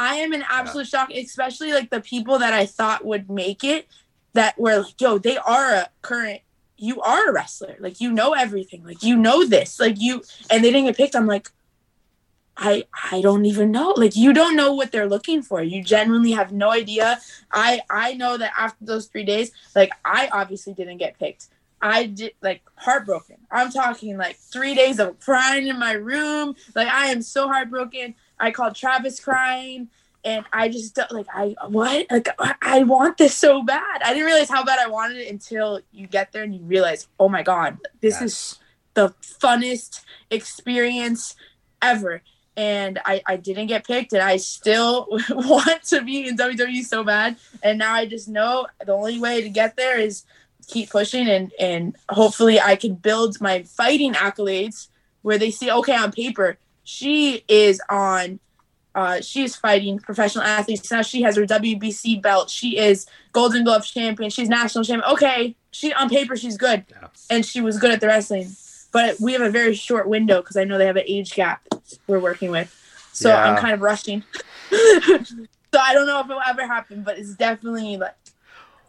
[0.00, 3.86] I am in absolute shock, especially like the people that I thought would make it
[4.32, 6.40] that were like, yo, they are a current
[6.80, 7.76] you are a wrestler.
[7.78, 8.82] Like you know everything.
[8.82, 9.78] Like you know this.
[9.78, 11.14] Like you and they didn't get picked.
[11.14, 11.50] I'm like,
[12.56, 13.92] I I don't even know.
[13.94, 15.62] Like you don't know what they're looking for.
[15.62, 17.20] You genuinely have no idea.
[17.52, 21.48] I I know that after those three days, like I obviously didn't get picked.
[21.82, 23.36] I did like heartbroken.
[23.50, 26.56] I'm talking like three days of crying in my room.
[26.74, 28.14] Like I am so heartbroken.
[28.40, 29.88] I called Travis crying,
[30.24, 32.28] and I just like I what like
[32.62, 34.02] I want this so bad.
[34.02, 37.06] I didn't realize how bad I wanted it until you get there and you realize,
[37.18, 38.22] oh my god, this yes.
[38.22, 38.58] is
[38.94, 41.36] the funnest experience
[41.80, 42.22] ever.
[42.56, 47.04] And I, I didn't get picked, and I still want to be in WWE so
[47.04, 47.36] bad.
[47.62, 50.24] And now I just know the only way to get there is
[50.66, 54.88] keep pushing, and and hopefully I can build my fighting accolades
[55.22, 58.40] where they see, okay, on paper she is on
[58.94, 61.02] uh, she's fighting professional athletes now.
[61.02, 62.50] She has her WBC belt.
[62.50, 64.30] She is Golden Glove champion.
[64.30, 65.12] She's national champion.
[65.12, 67.08] Okay, she on paper she's good, yeah.
[67.30, 68.48] and she was good at the wrestling.
[68.92, 71.62] But we have a very short window because I know they have an age gap
[72.08, 72.74] we're working with,
[73.12, 73.44] so yeah.
[73.44, 74.24] I'm kind of rushing.
[74.70, 78.16] so I don't know if it will ever happen, but it's definitely like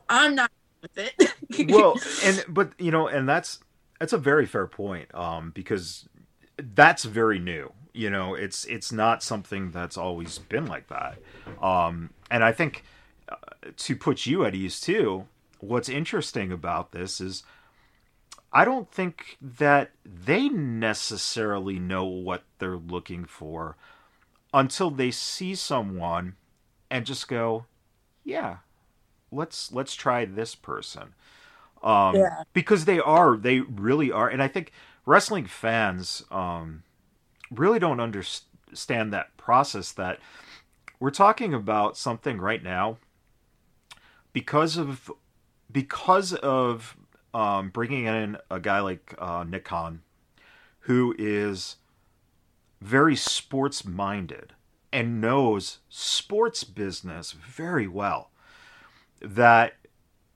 [0.10, 1.70] I'm not with it.
[1.72, 3.60] well, and but you know, and that's
[4.00, 6.10] that's a very fair point, um, because
[6.58, 11.18] that's very new you know, it's it's not something that's always been like that.
[11.62, 12.84] Um, and I think
[13.30, 13.36] uh,
[13.78, 15.28] to put you at ease too,
[15.60, 17.44] what's interesting about this is
[18.54, 23.78] I don't think that they necessarily know what they're looking for
[24.54, 26.36] until they see someone
[26.90, 27.66] and just go,
[28.24, 28.58] "Yeah,
[29.32, 31.14] let's let's try this person."
[31.84, 32.44] Um, yeah.
[32.54, 34.72] because they are, they really are, and I think
[35.06, 36.84] wrestling fans, um,
[37.52, 40.20] really don't understand that process that
[41.00, 42.98] we're talking about something right now
[44.34, 45.12] because of
[45.72, 46.96] because of
[47.34, 50.02] um, bringing in a guy like uh, Nick Khan,
[50.82, 51.78] who is
[52.82, 54.54] very sports minded
[54.92, 58.32] and knows sports business very well,
[59.22, 59.76] that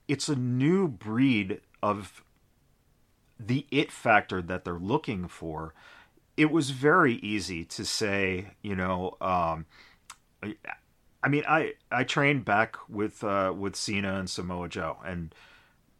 [0.08, 2.22] it's a new breed of
[3.38, 5.74] the it factor that they're looking for
[6.36, 9.66] it was very easy to say, you know, um,
[11.22, 15.34] I mean, I I trained back with uh, with Cena and Samoa Joe, and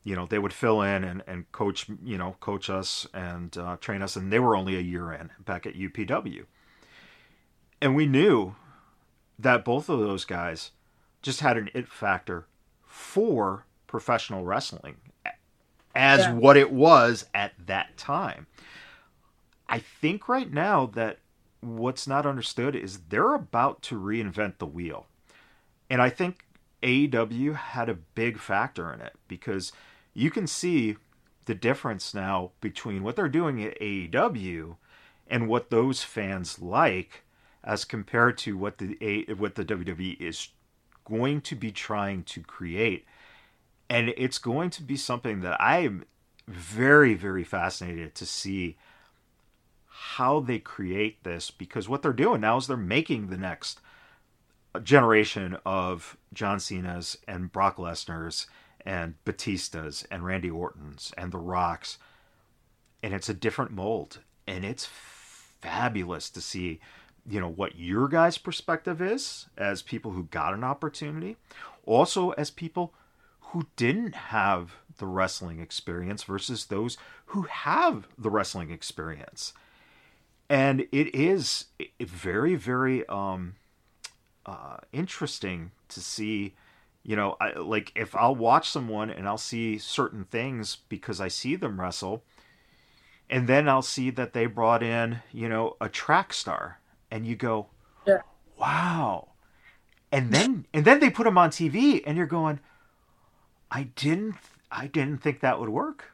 [0.04, 3.76] you know they would fill in and, and coach you know coach us and uh,
[3.78, 6.44] train us, and they were only a year in back at UPW,
[7.80, 8.54] and we knew
[9.38, 10.70] that both of those guys
[11.22, 12.46] just had an it factor
[12.84, 14.96] for professional wrestling
[15.94, 16.34] as yeah.
[16.34, 18.46] what it was at that time.
[19.68, 21.18] I think right now that
[21.60, 25.06] what's not understood is they're about to reinvent the wheel.
[25.90, 26.44] And I think
[26.82, 29.72] AEW had a big factor in it because
[30.14, 30.96] you can see
[31.46, 34.76] the difference now between what they're doing at AEW
[35.28, 37.24] and what those fans like
[37.64, 40.48] as compared to what the A, what the WWE is
[41.04, 43.04] going to be trying to create.
[43.88, 46.04] And it's going to be something that I am
[46.48, 48.76] very very fascinated to see
[49.98, 53.80] how they create this because what they're doing now is they're making the next
[54.82, 58.46] generation of John Cena's and Brock Lesnar's
[58.84, 61.96] and Batista's and Randy Orton's and The Rock's.
[63.02, 64.20] And it's a different mold.
[64.46, 66.78] And it's fabulous to see,
[67.26, 71.36] you know, what your guys' perspective is as people who got an opportunity,
[71.86, 72.92] also as people
[73.40, 79.54] who didn't have the wrestling experience versus those who have the wrestling experience
[80.48, 81.66] and it is
[82.00, 83.54] very very um
[84.44, 86.54] uh interesting to see
[87.02, 91.28] you know I, like if i'll watch someone and i'll see certain things because i
[91.28, 92.22] see them wrestle
[93.28, 96.80] and then i'll see that they brought in you know a track star
[97.10, 97.66] and you go
[98.06, 98.20] yeah.
[98.58, 99.28] wow.
[100.12, 102.60] And then and then they put them on tv and you're going
[103.70, 104.36] i didn't
[104.70, 106.12] i didn't think that would work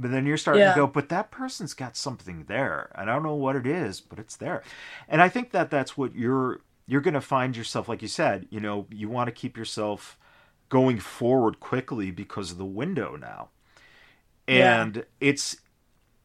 [0.00, 0.72] but then you're starting yeah.
[0.72, 2.90] to go, but that person's got something there.
[2.94, 4.62] And I don't know what it is, but it's there.
[5.08, 8.48] And I think that that's what you're you're going to find yourself like you said,
[8.50, 10.18] you know, you want to keep yourself
[10.70, 13.50] going forward quickly because of the window now.
[14.48, 15.02] And yeah.
[15.20, 15.58] it's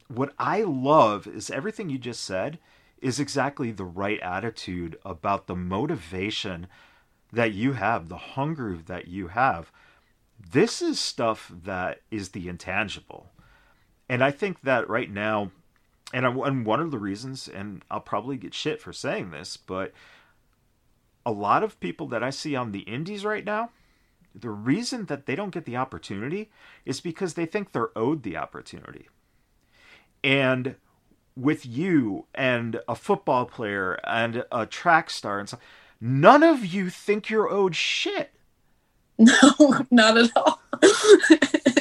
[0.07, 2.57] what I love is everything you just said
[3.01, 6.67] is exactly the right attitude about the motivation
[7.31, 9.71] that you have, the hunger that you have.
[10.39, 13.31] This is stuff that is the intangible
[14.09, 15.51] and I think that right now,
[16.13, 19.57] and, I, and one of the reasons, and I'll probably get shit for saying this,
[19.57, 19.91] but
[21.25, 23.71] a lot of people that I see on the indies right now,
[24.33, 26.51] the reason that they don't get the opportunity
[26.85, 29.07] is because they think they're owed the opportunity.
[30.23, 30.75] And
[31.35, 35.61] with you and a football player and a track star and stuff,
[35.99, 38.31] none of you think you're owed shit.
[39.17, 40.59] No, not at all.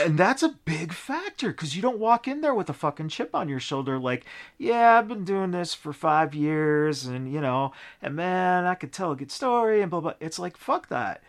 [0.00, 3.34] and that's a big factor because you don't walk in there with a fucking chip
[3.34, 4.24] on your shoulder like
[4.58, 7.72] yeah i've been doing this for five years and you know
[8.02, 11.22] and man i could tell a good story and blah blah it's like fuck that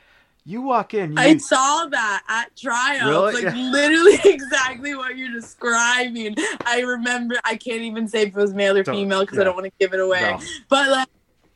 [0.45, 3.43] you walk in you, I saw that at tryouts, Really?
[3.43, 6.35] like literally exactly what you're describing.
[6.65, 7.35] I remember.
[7.43, 9.41] I can't even say if it was male or Don't- female because yeah.
[9.41, 10.21] I don't want to give it away.
[10.21, 10.39] No.
[10.69, 11.07] But like,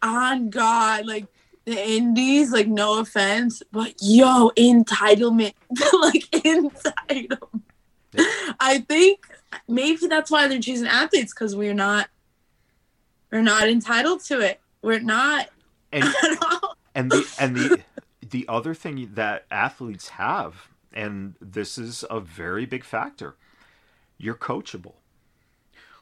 [0.03, 1.26] on God, like
[1.66, 5.53] the indies, like no offense, but yo, entitlement,
[6.01, 7.61] like entitlement.
[8.59, 9.26] I think
[9.68, 12.09] maybe that's why they're choosing athletes because we're not,
[13.32, 14.59] we're not entitled to it.
[14.82, 15.49] We're not
[15.93, 16.76] and at all.
[16.93, 17.80] and the and the
[18.30, 23.36] the other thing that athletes have and this is a very big factor
[24.18, 24.95] you're coachable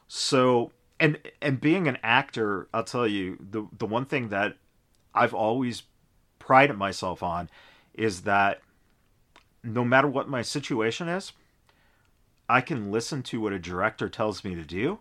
[0.08, 4.56] so and and being an actor i'll tell you the the one thing that
[5.14, 5.82] i've always
[6.38, 7.48] prided myself on
[7.94, 8.60] is that
[9.62, 11.32] no matter what my situation is
[12.48, 14.98] i can listen to what a director tells me to do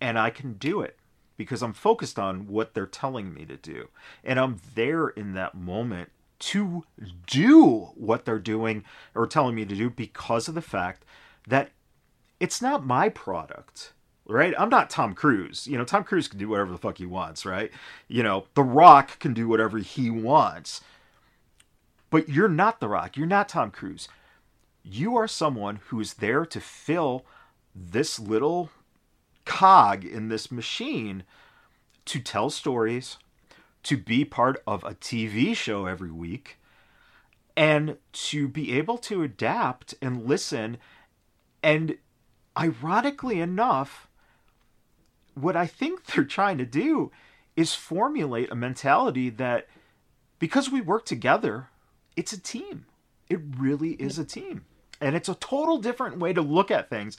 [0.00, 0.96] and i can do it
[1.36, 3.88] because i'm focused on what they're telling me to do.
[4.24, 6.84] And i'm there in that moment to
[7.26, 8.84] do what they're doing
[9.14, 11.04] or telling me to do because of the fact
[11.48, 11.70] that
[12.40, 13.92] it's not my product
[14.26, 14.54] right?
[14.58, 15.66] I'm not tom cruise.
[15.66, 17.70] You know tom cruise can do whatever the fuck he wants right?
[18.08, 20.80] You know the rock can do whatever he wants.
[22.10, 23.16] But you're not the rock.
[23.16, 24.08] You're not tom cruise.
[24.82, 27.24] You are someone who is there to fill
[27.74, 28.70] this little
[29.44, 31.24] cog in this machine
[32.04, 33.18] to tell stories
[33.82, 36.58] to be part of a TV show every week
[37.56, 40.76] and to be able to adapt and listen.
[41.62, 41.96] And
[42.58, 44.08] ironically enough,
[45.38, 47.12] what I think they're trying to do
[47.54, 49.68] is formulate a mentality that
[50.38, 51.68] because we work together,
[52.16, 52.86] it's a team.
[53.28, 54.66] It really is a team.
[55.00, 57.16] And it's a total different way to look at things.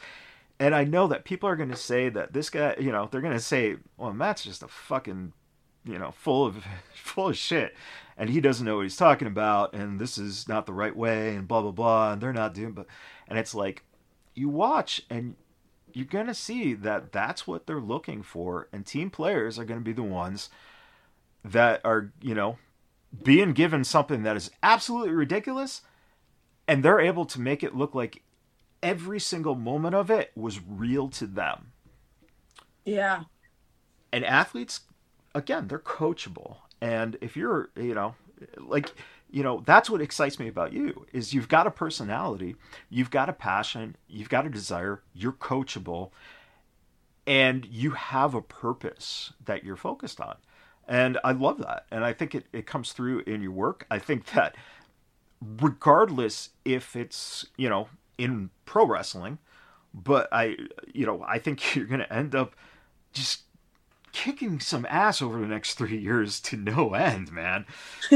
[0.60, 3.22] And I know that people are going to say that this guy, you know, they're
[3.22, 5.34] going to say, well, Matt's just a fucking
[5.88, 7.76] you know, full of full of shit,
[8.18, 11.36] and he doesn't know what he's talking about, and this is not the right way,
[11.36, 12.88] and blah blah blah, and they're not doing, but,
[13.28, 13.84] and it's like,
[14.36, 15.36] you watch and
[15.94, 19.94] you're gonna see that that's what they're looking for, and team players are gonna be
[19.94, 20.50] the ones
[21.44, 22.58] that are, you know,
[23.24, 25.82] being given something that is absolutely ridiculous,
[26.68, 28.22] and they're able to make it look like
[28.84, 31.72] every single moment of it was real to them
[32.86, 33.24] Yeah.
[34.14, 34.82] and athletes
[35.34, 38.14] again they're coachable and if you're you know
[38.60, 38.92] like
[39.30, 42.56] you know that's what excites me about you is you've got a personality
[42.90, 46.12] you've got a passion you've got a desire you're coachable
[47.26, 50.38] and you have a purpose that you're focused on.
[50.88, 51.86] And i love that.
[51.92, 53.86] And i think it, it comes through in your work.
[53.92, 54.56] I think that
[55.42, 59.38] regardless if it's you know in pro wrestling
[59.94, 60.56] but i
[60.94, 62.56] you know i think you're going to end up
[63.14, 63.42] just
[64.18, 67.68] kicking some ass over the next three years to no end, man.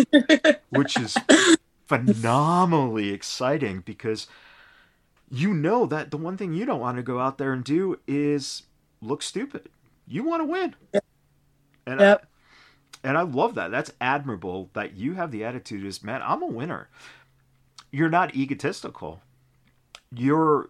[0.70, 1.16] Which is
[1.88, 4.26] phenomenally exciting because
[5.30, 8.00] you know that the one thing you don't want to go out there and do
[8.08, 8.64] is
[9.00, 9.70] look stupid.
[10.08, 10.76] You want to win.
[11.86, 12.28] And Yep.
[13.04, 13.70] I, and I love that.
[13.70, 16.90] That's admirable that you have the attitude is, man, I'm a winner.
[17.92, 19.22] You're not egotistical.
[20.12, 20.68] You're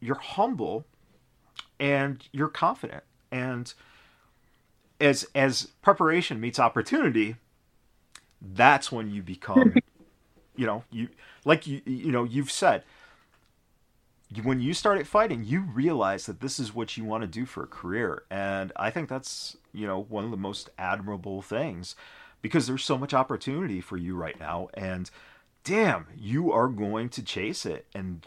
[0.00, 0.86] you're humble
[1.80, 3.02] and you're confident.
[3.32, 3.74] And
[5.00, 7.36] as as preparation meets opportunity,
[8.40, 9.74] that's when you become,
[10.56, 11.08] you know, you
[11.44, 12.84] like you you know you've said.
[14.42, 17.62] When you started fighting, you realize that this is what you want to do for
[17.62, 21.96] a career, and I think that's you know one of the most admirable things,
[22.42, 25.10] because there's so much opportunity for you right now, and
[25.64, 28.26] damn, you are going to chase it, and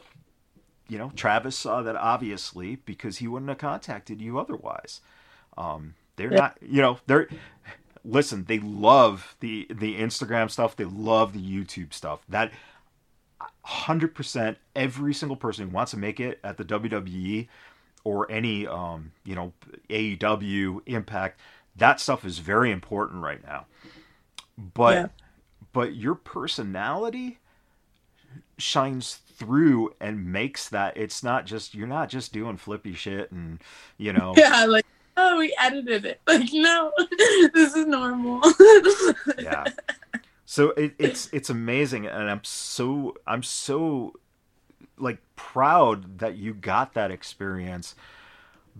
[0.87, 5.01] you know Travis saw that obviously because he wouldn't have contacted you otherwise.
[5.55, 6.39] Um, they're Yeah.
[6.39, 7.27] not, you know, they're
[8.05, 8.45] listen.
[8.45, 10.75] They love the the Instagram stuff.
[10.75, 12.21] They love the YouTube stuff.
[12.29, 12.51] That
[13.63, 17.47] hundred percent, every single person who wants to make it at the WWE
[18.03, 19.53] or any, um, you know,
[19.89, 21.39] AEW Impact,
[21.75, 23.65] that stuff is very important right now.
[24.57, 25.07] But Yeah.
[25.73, 27.39] but your personality
[28.57, 33.59] shines through and makes that it's not just you're not just doing flippy shit and
[33.97, 34.85] you know Yeah, like,
[35.17, 36.21] oh, we edited it.
[36.27, 36.91] Like, no,
[37.53, 38.41] this is normal.
[39.39, 39.65] yeah
[40.45, 44.13] so it, it's it's amazing and i'm so i'm so
[44.97, 47.95] like proud that you got that experience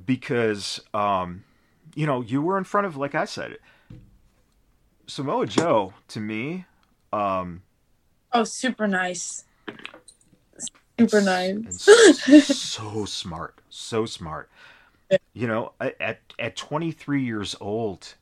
[0.06, 1.46] because um
[1.96, 3.58] you know you were in front of like i said
[5.08, 6.66] samoa joe to me
[7.14, 7.62] um
[8.34, 9.44] Oh, super nice.
[10.98, 11.82] Super nice.
[12.46, 14.50] so smart, so smart.
[15.34, 18.16] You know, at at 23 years old,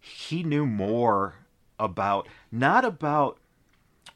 [0.00, 1.34] he knew more
[1.78, 3.38] about not about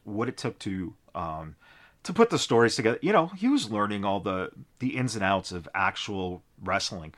[0.05, 1.57] what it took to um,
[2.03, 2.99] to put the stories together.
[3.03, 7.15] You know, he was learning all the the ins and outs of actual wrestling,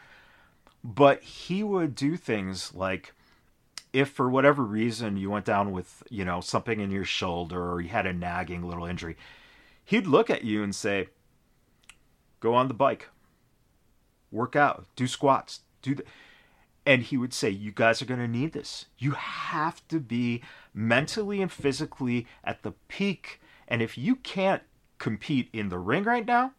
[0.83, 3.15] but he would do things like
[3.93, 7.81] if for whatever reason you went down with you know something in your shoulder or
[7.81, 9.17] you had a nagging little injury,
[9.85, 11.09] he'd look at you and say,
[12.41, 13.09] "Go on the bike,
[14.31, 16.05] work out, do squats, do the."
[16.89, 18.87] And he would say, You guys are going to need this.
[18.97, 23.43] You have to be mentally and physically at the peak.
[23.69, 24.63] And if you can't
[24.97, 26.53] compete in the ring right now,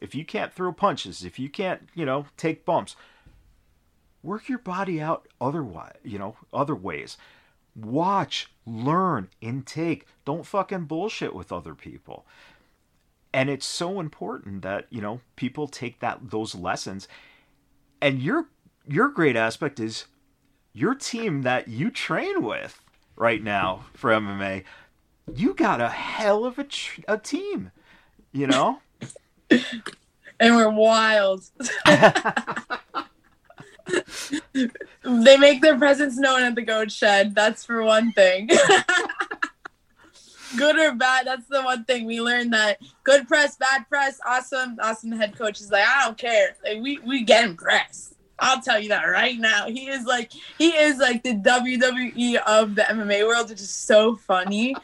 [0.00, 2.96] if you can't throw punches, if you can't, you know, take bumps,
[4.22, 7.18] work your body out otherwise, you know, other ways.
[7.76, 10.06] Watch, learn, intake.
[10.24, 12.24] Don't fucking bullshit with other people.
[13.34, 17.08] And it's so important that, you know, people take that those lessons.
[18.00, 18.46] And your
[18.86, 20.04] your great aspect is
[20.72, 22.80] your team that you train with
[23.16, 24.62] right now for MMA.
[25.34, 27.72] You got a hell of a, tr- a team,
[28.32, 28.80] you know?
[29.50, 31.44] and we're wild.
[35.02, 37.34] they make their presence known at the goat shed.
[37.34, 38.50] That's for one thing.
[40.56, 44.78] good or bad, that's the one thing we learned that good press, bad press, awesome,
[44.82, 46.56] awesome head coach is like, I don't care.
[46.64, 48.14] Like we we get him press.
[48.38, 49.68] I'll tell you that right now.
[49.68, 54.16] He is like he is like the WWE of the MMA world, which is so
[54.16, 54.74] funny.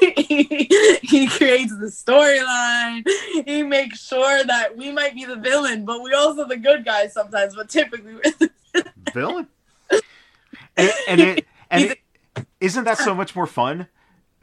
[0.00, 0.68] he,
[1.02, 3.06] he creates the storyline.
[3.46, 7.12] He makes sure that we might be the villain, but we also the good guys
[7.12, 7.54] sometimes.
[7.54, 9.48] But typically, we're the villain.
[10.74, 11.98] And, and it and it,
[12.58, 13.88] isn't that so much more fun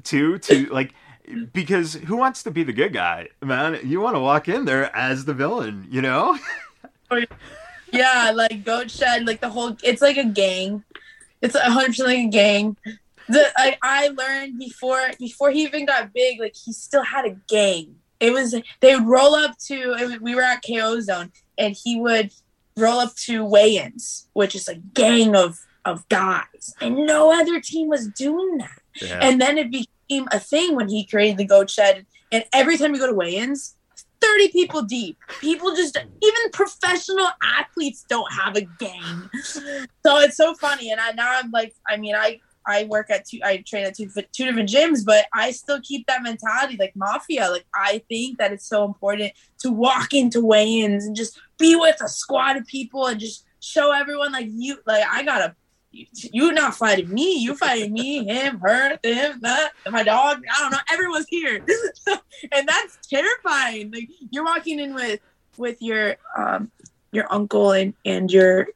[0.03, 0.93] too to like
[1.53, 3.79] because who wants to be the good guy, man?
[3.83, 6.37] You want to walk in there as the villain, you know?
[7.11, 7.23] Oh,
[7.91, 9.75] yeah, like goat shed, like the whole.
[9.83, 10.83] It's like a gang.
[11.41, 12.77] It's a hundred percent like a gang.
[13.27, 17.35] The I, I learned before before he even got big, like he still had a
[17.47, 17.95] gang.
[18.19, 20.19] It was they would roll up to.
[20.21, 22.31] We were at KO Zone, and he would
[22.77, 27.87] roll up to weigh-ins, which is a gang of of guys, and no other team
[27.87, 28.78] was doing that.
[29.21, 32.05] And then it became a thing when he created the goat shed.
[32.31, 33.75] And every time you go to weigh-ins,
[34.21, 35.17] 30 people deep.
[35.39, 39.29] People just even professional athletes don't have a gang.
[40.05, 40.91] So it's so funny.
[40.91, 43.95] And I now I'm like, I mean, I I work at two I train at
[43.95, 47.49] two two different gyms, but I still keep that mentality like mafia.
[47.49, 52.01] Like I think that it's so important to walk into weigh-ins and just be with
[52.03, 55.55] a squad of people and just show everyone like you like I gotta you,
[55.91, 57.39] you not fighting me.
[57.39, 59.41] You're fighting me, him, her, them,
[59.89, 60.43] my dog.
[60.55, 60.77] I don't know.
[60.91, 61.65] Everyone's here,
[62.51, 63.91] and that's terrifying.
[63.91, 65.19] Like you're walking in with
[65.57, 66.71] with your um
[67.11, 68.67] your uncle and and your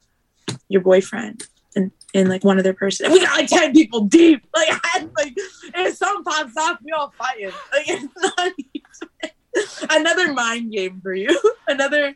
[0.69, 1.43] your boyfriend
[1.75, 3.05] and and like one other person.
[3.05, 4.43] And we got like ten people deep.
[4.55, 7.51] Like I like if some pops off, we all fighting.
[7.71, 8.51] Like it's not.
[8.57, 8.81] even-
[9.89, 11.39] Another mind game for you.
[11.67, 12.13] Another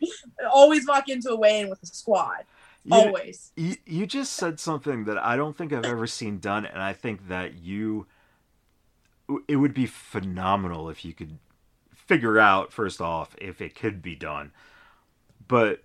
[0.52, 2.44] always walk into a weigh-in with a squad.
[2.88, 3.52] You- Always.
[3.56, 6.92] You, you just said something that I don't think I've ever seen done, and I
[6.92, 8.06] think that you.
[9.46, 11.38] It would be phenomenal if you could
[11.94, 14.52] figure out, first off, if it could be done.
[15.46, 15.82] But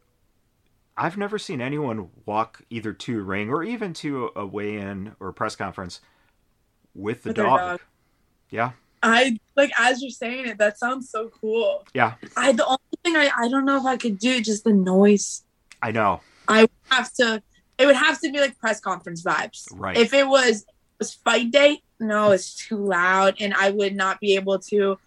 [0.96, 5.16] I've never seen anyone walk either to a ring or even to a weigh in
[5.20, 6.00] or press conference
[6.96, 7.60] with the With dog.
[7.60, 7.82] dog.
[8.50, 8.72] Yeah.
[9.02, 11.84] I like as you're saying it, that sounds so cool.
[11.94, 12.14] Yeah.
[12.38, 15.44] I the only thing I, I don't know if I could do just the noise.
[15.82, 16.22] I know.
[16.48, 17.42] I would have to
[17.78, 19.68] it would have to be like press conference vibes.
[19.74, 19.98] Right.
[19.98, 20.66] If it was
[21.00, 24.98] was fight day, no, it's too loud and I would not be able to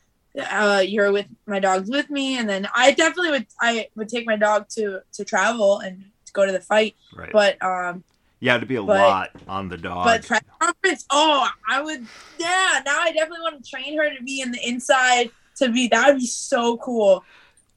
[0.50, 4.26] uh you're with my dog's with me and then I definitely would I would take
[4.26, 6.96] my dog to to travel and to go to the fight.
[7.14, 7.32] right.
[7.32, 8.04] But um
[8.40, 10.04] yeah, to be a but- lot on the dog.
[10.04, 12.06] But press conference, oh, I would,
[12.38, 12.82] yeah.
[12.84, 15.30] Now I definitely want to train her to be in the inside.
[15.56, 17.24] To be that would be so cool.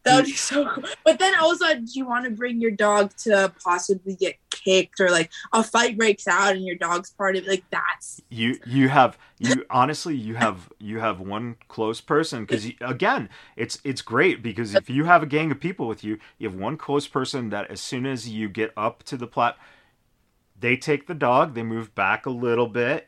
[0.06, 0.86] That would be so cool.
[1.06, 5.10] But then also, do you want to bring your dog to possibly get kicked or
[5.12, 7.50] like a fight breaks out and your dog's part of it?
[7.50, 12.66] Like that's you you have you honestly you have you have one close person because
[12.82, 16.50] again it's it's great because if you have a gang of people with you you
[16.50, 19.58] have one close person that as soon as you get up to the plat
[20.60, 23.08] they take the dog they move back a little bit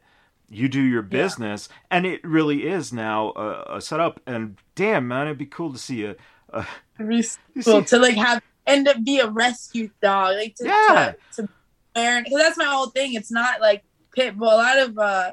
[0.49, 1.09] you do your Yeah.
[1.09, 5.71] business and it really is now a, a setup and damn man it'd be cool
[5.71, 6.15] to see a,
[6.53, 6.67] a
[6.99, 10.35] it'd be so you cool see- to like have end up be a rescue dog.
[10.35, 11.13] Like to, Yeah.
[11.35, 11.49] to,
[11.93, 13.13] because that's my whole thing.
[13.15, 13.83] It's not like
[14.15, 14.49] pit bull.
[14.49, 15.31] A lot of uh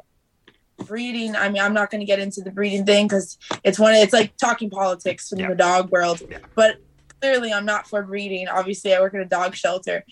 [0.87, 1.35] breeding.
[1.37, 3.95] I mean, I'm not going to get into the breeding thing because it's one.
[3.95, 5.49] It's like talking politics in Yeah.
[5.51, 6.23] the dog world.
[6.29, 6.39] Yeah.
[6.55, 6.77] But
[7.21, 8.49] clearly, I'm not for breeding.
[8.49, 10.05] Obviously, I work in a dog shelter,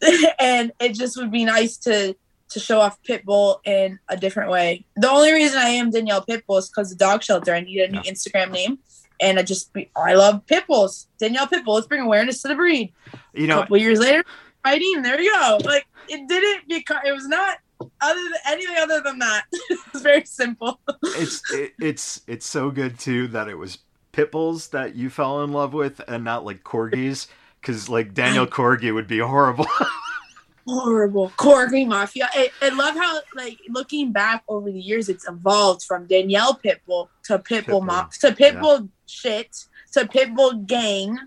[0.38, 2.16] and it just would be nice to
[2.50, 4.84] to show off Pitbull in a different way.
[4.96, 7.52] The only reason I am Danielle Pitbull is because the dog shelter.
[7.54, 8.12] I need a new Yeah.
[8.12, 8.78] Instagram name,
[9.20, 11.06] and I just I love Pitbulls.
[11.18, 11.74] Danielle Pitbull.
[11.74, 12.92] Let's bring awareness to the breed.
[13.32, 14.24] You know, a couple years later,
[14.62, 15.02] fighting.
[15.02, 15.58] There you go.
[15.64, 17.58] Like it didn't because it was not
[18.00, 19.44] other than anything other than that.
[19.52, 20.80] it's very simple.
[21.02, 23.78] it's it, it's it's so good too that it was
[24.12, 27.26] pit bulls that you fell in love with and not like corgis
[27.60, 29.66] because like Danielle Corgi would be horrible.
[30.66, 31.30] Horrible.
[31.36, 32.28] Corgi Mafia.
[32.32, 37.08] I, I love how like looking back over the years, it's evolved from Danielle Pitbull
[37.24, 41.18] to Pitbull, Pitbull, Ma- to Pitbull shit to Pitbull gang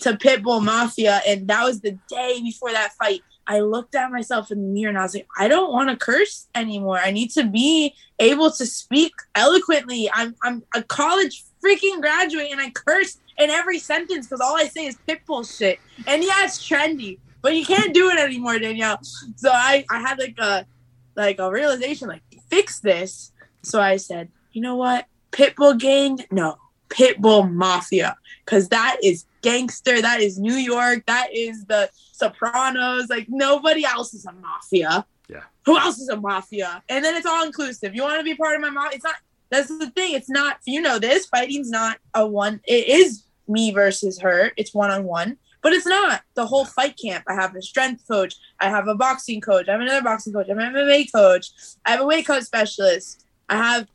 [0.00, 3.22] to Pitbull Mafia, and that was the day before that fight.
[3.46, 5.96] I looked at myself in the mirror and I was like, I don't want to
[5.96, 6.98] curse anymore.
[6.98, 10.10] I need to be able to speak eloquently.
[10.12, 14.64] I'm I'm a college freaking graduate and I curse in every sentence because all I
[14.64, 15.78] say is pitbull shit.
[16.06, 18.98] And yeah, it's trendy, but you can't do it anymore, Danielle.
[19.36, 20.66] So I I had like a
[21.14, 23.30] like a realization, like fix this.
[23.62, 30.02] So I said, you know what, pitbull gang, no, pitbull mafia, because that is gangster.
[30.02, 31.06] That is New York.
[31.06, 33.08] That is the Sopranos.
[33.10, 35.06] Like nobody else is a mafia.
[35.28, 35.44] Yeah.
[35.66, 36.82] Who else is a mafia?
[36.88, 37.94] And then it's all inclusive.
[37.94, 38.96] You want to be part of my mafia?
[38.96, 39.14] It's not.
[39.50, 40.14] That's the thing.
[40.14, 40.56] It's not.
[40.64, 41.26] You know this.
[41.26, 42.60] Fighting's not a one.
[42.66, 44.50] It is me versus her.
[44.56, 45.38] It's one on one.
[45.62, 47.24] But it's not the whole fight camp.
[47.28, 48.34] I have a strength coach.
[48.60, 49.68] I have a boxing coach.
[49.68, 50.46] I have another boxing coach.
[50.46, 51.50] I have an MMA coach.
[51.84, 53.24] I have a weight cut specialist.
[53.48, 53.88] I have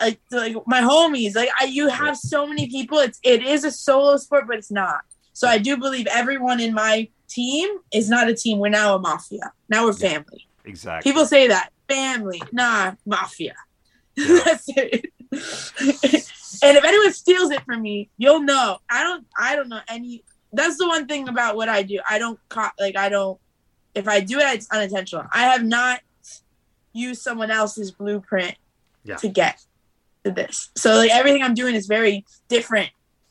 [0.00, 1.34] like like my homies.
[1.36, 2.98] Like I, you have so many people.
[2.98, 5.00] It's it is a solo sport, but it's not.
[5.32, 8.58] So I do believe everyone in my team is not a team.
[8.58, 9.52] We're now a mafia.
[9.68, 10.08] Now we're Yeah.
[10.14, 10.48] family.
[10.64, 11.10] exactly.
[11.10, 13.54] People say that family, nah, mafia.
[14.16, 14.40] Yeah.
[14.44, 15.12] That's it.
[16.62, 18.78] and if anyone steals it from me, you'll know.
[18.90, 19.26] I don't.
[19.38, 20.24] I don't know any.
[20.52, 22.00] That's the one thing about what I do.
[22.08, 22.96] I don't co- like.
[22.96, 23.38] I don't.
[23.94, 25.24] If I do it, it's unintentional.
[25.32, 26.00] I have not
[26.92, 28.56] used someone else's blueprint
[29.04, 29.16] Yeah.
[29.16, 29.60] to get
[30.24, 30.70] to this.
[30.76, 32.90] So like everything I'm doing is very different.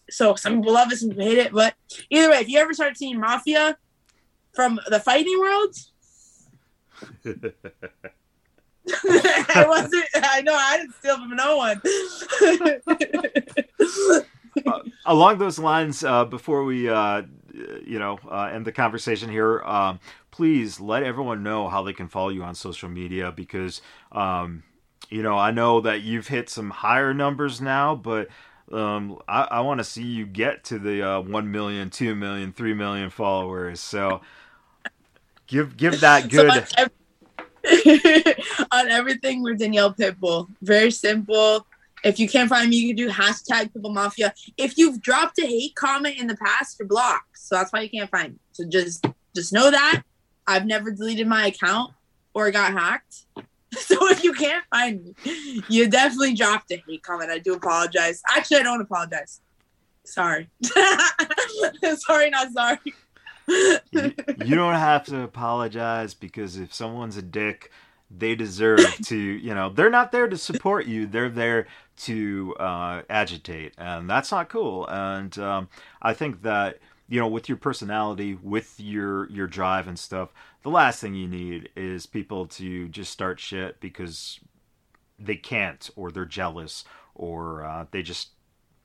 [0.10, 1.52] So some people love it, some people hate it.
[1.52, 1.74] But
[2.10, 3.78] either way, if you ever start seeing mafia
[4.54, 5.76] from the fighting world,
[9.04, 10.06] I wasn't.
[10.16, 11.82] I know I didn't steal from no one.
[15.06, 17.24] Along those lines, uh, before we uh,
[17.86, 20.00] you know uh, end the conversation here, um,
[20.32, 23.82] please let everyone know how they can follow you on social media because
[24.12, 24.64] um,
[25.10, 28.28] you know I know that you've hit some higher numbers now, but
[28.72, 32.52] um, I, I want to see you get to the uh, 1 million, 2 million,
[32.52, 33.80] 3 million followers.
[33.80, 34.22] So
[35.48, 36.50] give give that So good.
[36.50, 36.92] on, ev-
[38.72, 40.48] on everything, we're Danielle Pitbull.
[40.62, 41.66] Very simple.
[42.04, 44.34] If you can't find me, you can do hashtag Pitbull Mafia.
[44.58, 47.38] If you've dropped a hate comment in the past, you're blocked.
[47.38, 48.40] So that's why you can't find me.
[48.52, 50.04] So just just know that
[50.48, 51.94] I've never deleted my account
[52.34, 53.26] or got hacked.
[53.72, 57.30] So if you can't find me, you definitely dropped a hate comment.
[57.30, 58.22] I do apologize.
[58.34, 59.42] Actually, I don't apologize.
[60.06, 60.50] Sorry.
[61.98, 62.78] sorry, not sorry.
[63.48, 64.14] you,
[64.46, 67.70] you don't have to apologize because if someone's a dick,
[68.10, 71.06] they deserve to, you know, they're not there to support you.
[71.06, 71.68] They're there
[71.98, 74.88] to uh, agitate, and that's not cool.
[74.88, 75.70] And um,
[76.02, 76.80] I think that
[77.10, 80.34] you know, with your personality, with your your drive and stuff,
[80.64, 84.40] the last thing you need is people to just start shit because
[85.18, 86.84] they can't, or they're jealous,
[87.16, 88.30] or uh, they just,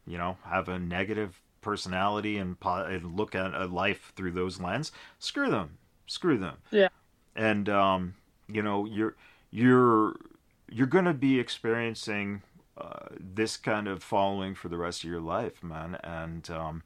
[0.06, 4.60] you know, have a negative personality and, po- and look at a life through those
[4.60, 4.92] lens.
[5.18, 5.78] Screw them.
[6.06, 6.56] Screw them.
[6.70, 6.88] Yeah.
[7.34, 8.14] And um,
[8.48, 9.16] you know, you're
[9.50, 10.14] you're
[10.70, 12.42] you're gonna be experiencing
[12.76, 15.98] uh, this kind of following for the rest of your life, man.
[16.02, 16.82] And um,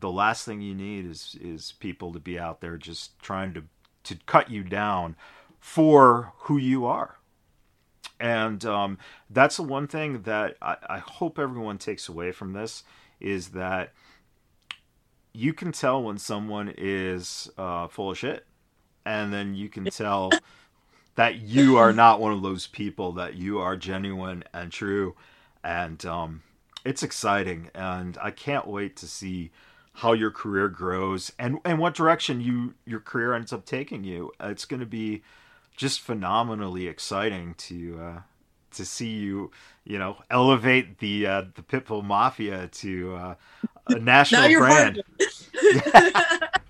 [0.00, 3.64] the last thing you need is is people to be out there just trying to
[4.04, 5.16] to cut you down
[5.60, 7.18] for who you are.
[8.18, 8.98] And um,
[9.30, 12.84] that's the one thing that I, I hope everyone takes away from this
[13.20, 13.92] is that
[15.32, 18.46] you can tell when someone is uh, full of shit,
[19.04, 20.30] and then you can tell
[21.14, 25.14] that you are not one of those people, that you are genuine and true.
[25.62, 26.42] And um,
[26.84, 29.50] it's exciting, and I can't wait to see
[29.94, 34.32] how your career grows and and what direction you your career ends up taking you.
[34.40, 35.22] It's going to be
[35.76, 38.20] just phenomenally exciting to uh,
[38.72, 39.50] to see you,
[39.84, 43.34] you know, elevate the uh, the Pitbull Mafia to uh,
[43.88, 45.02] a national brand.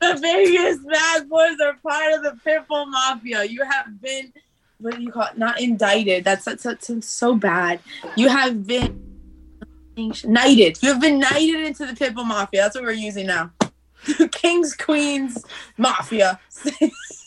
[0.14, 3.44] the Vegas Bad Boys are part of the Pitbull Mafia.
[3.44, 4.32] You have been
[4.78, 5.36] what do you call it?
[5.36, 6.24] Not indicted.
[6.24, 7.80] That's that's, that's so bad.
[8.16, 8.98] You have been
[10.24, 10.82] knighted.
[10.82, 12.62] You have been knighted into the Pitbull Mafia.
[12.62, 13.50] That's what we're using now.
[14.32, 15.44] Kings, Queens,
[15.76, 16.40] Mafia.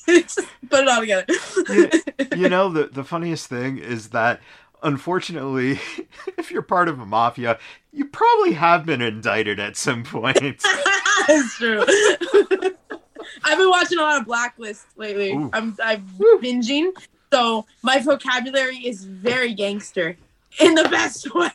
[0.08, 1.26] Just put it all together.
[1.70, 1.90] you,
[2.36, 4.40] you know the the funniest thing is that
[4.84, 5.80] unfortunately,
[6.38, 7.58] if you're part of a mafia,
[7.92, 10.64] you probably have been indicted at some point.
[11.28, 11.84] That's true.
[13.46, 15.32] I've been watching a lot of Blacklist lately.
[15.32, 15.50] Ooh.
[15.54, 16.06] I'm I'm
[16.42, 16.92] binging,
[17.32, 20.18] so my vocabulary is very gangster
[20.60, 21.50] in the best way.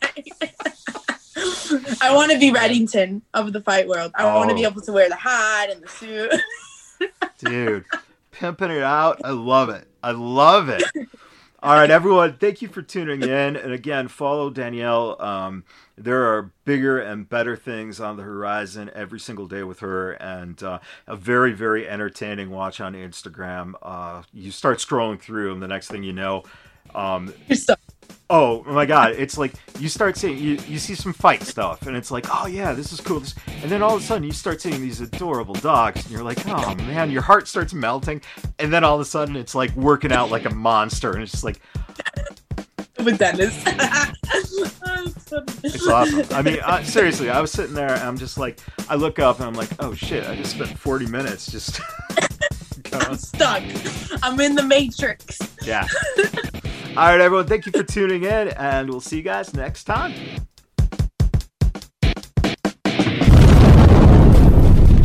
[2.00, 4.12] I want to be Reddington of the fight world.
[4.14, 4.34] I oh.
[4.36, 6.32] want to be able to wear the hat and the suit.
[7.38, 7.84] Dude,
[8.32, 9.20] pimping it out.
[9.24, 9.86] I love it.
[10.02, 10.82] I love it.
[11.60, 12.34] All right, everyone.
[12.34, 15.20] Thank you for tuning in, and again, follow Danielle.
[15.20, 15.64] Um,
[15.96, 20.62] there are bigger and better things on the horizon every single day with her, and
[20.62, 20.78] uh,
[21.08, 23.72] a very, very entertaining watch on Instagram.
[23.82, 26.44] Uh, you start scrolling through, and the next thing you know,
[26.94, 27.34] um,
[28.30, 31.96] oh my god it's like you start seeing you, you see some fight stuff and
[31.96, 34.32] it's like oh yeah this is cool this, and then all of a sudden you
[34.32, 38.20] start seeing these adorable dogs and you're like oh man your heart starts melting
[38.58, 41.32] and then all of a sudden it's like working out like a monster and it's
[41.32, 41.60] just like
[43.04, 43.62] with Dennis.
[45.64, 46.26] it's awesome.
[46.32, 48.58] I mean, uh, seriously, I was sitting there and I'm just like,
[48.88, 51.80] I look up and I'm like, oh shit, I just spent 40 minutes just.
[52.92, 53.62] I'm stuck.
[54.22, 55.38] I'm in the matrix.
[55.62, 55.86] Yeah.
[56.96, 57.46] All right, everyone.
[57.46, 60.12] Thank you for tuning in, and we'll see you guys next time.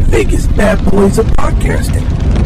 [0.09, 2.42] Vegas Bad Boys of Podcasting.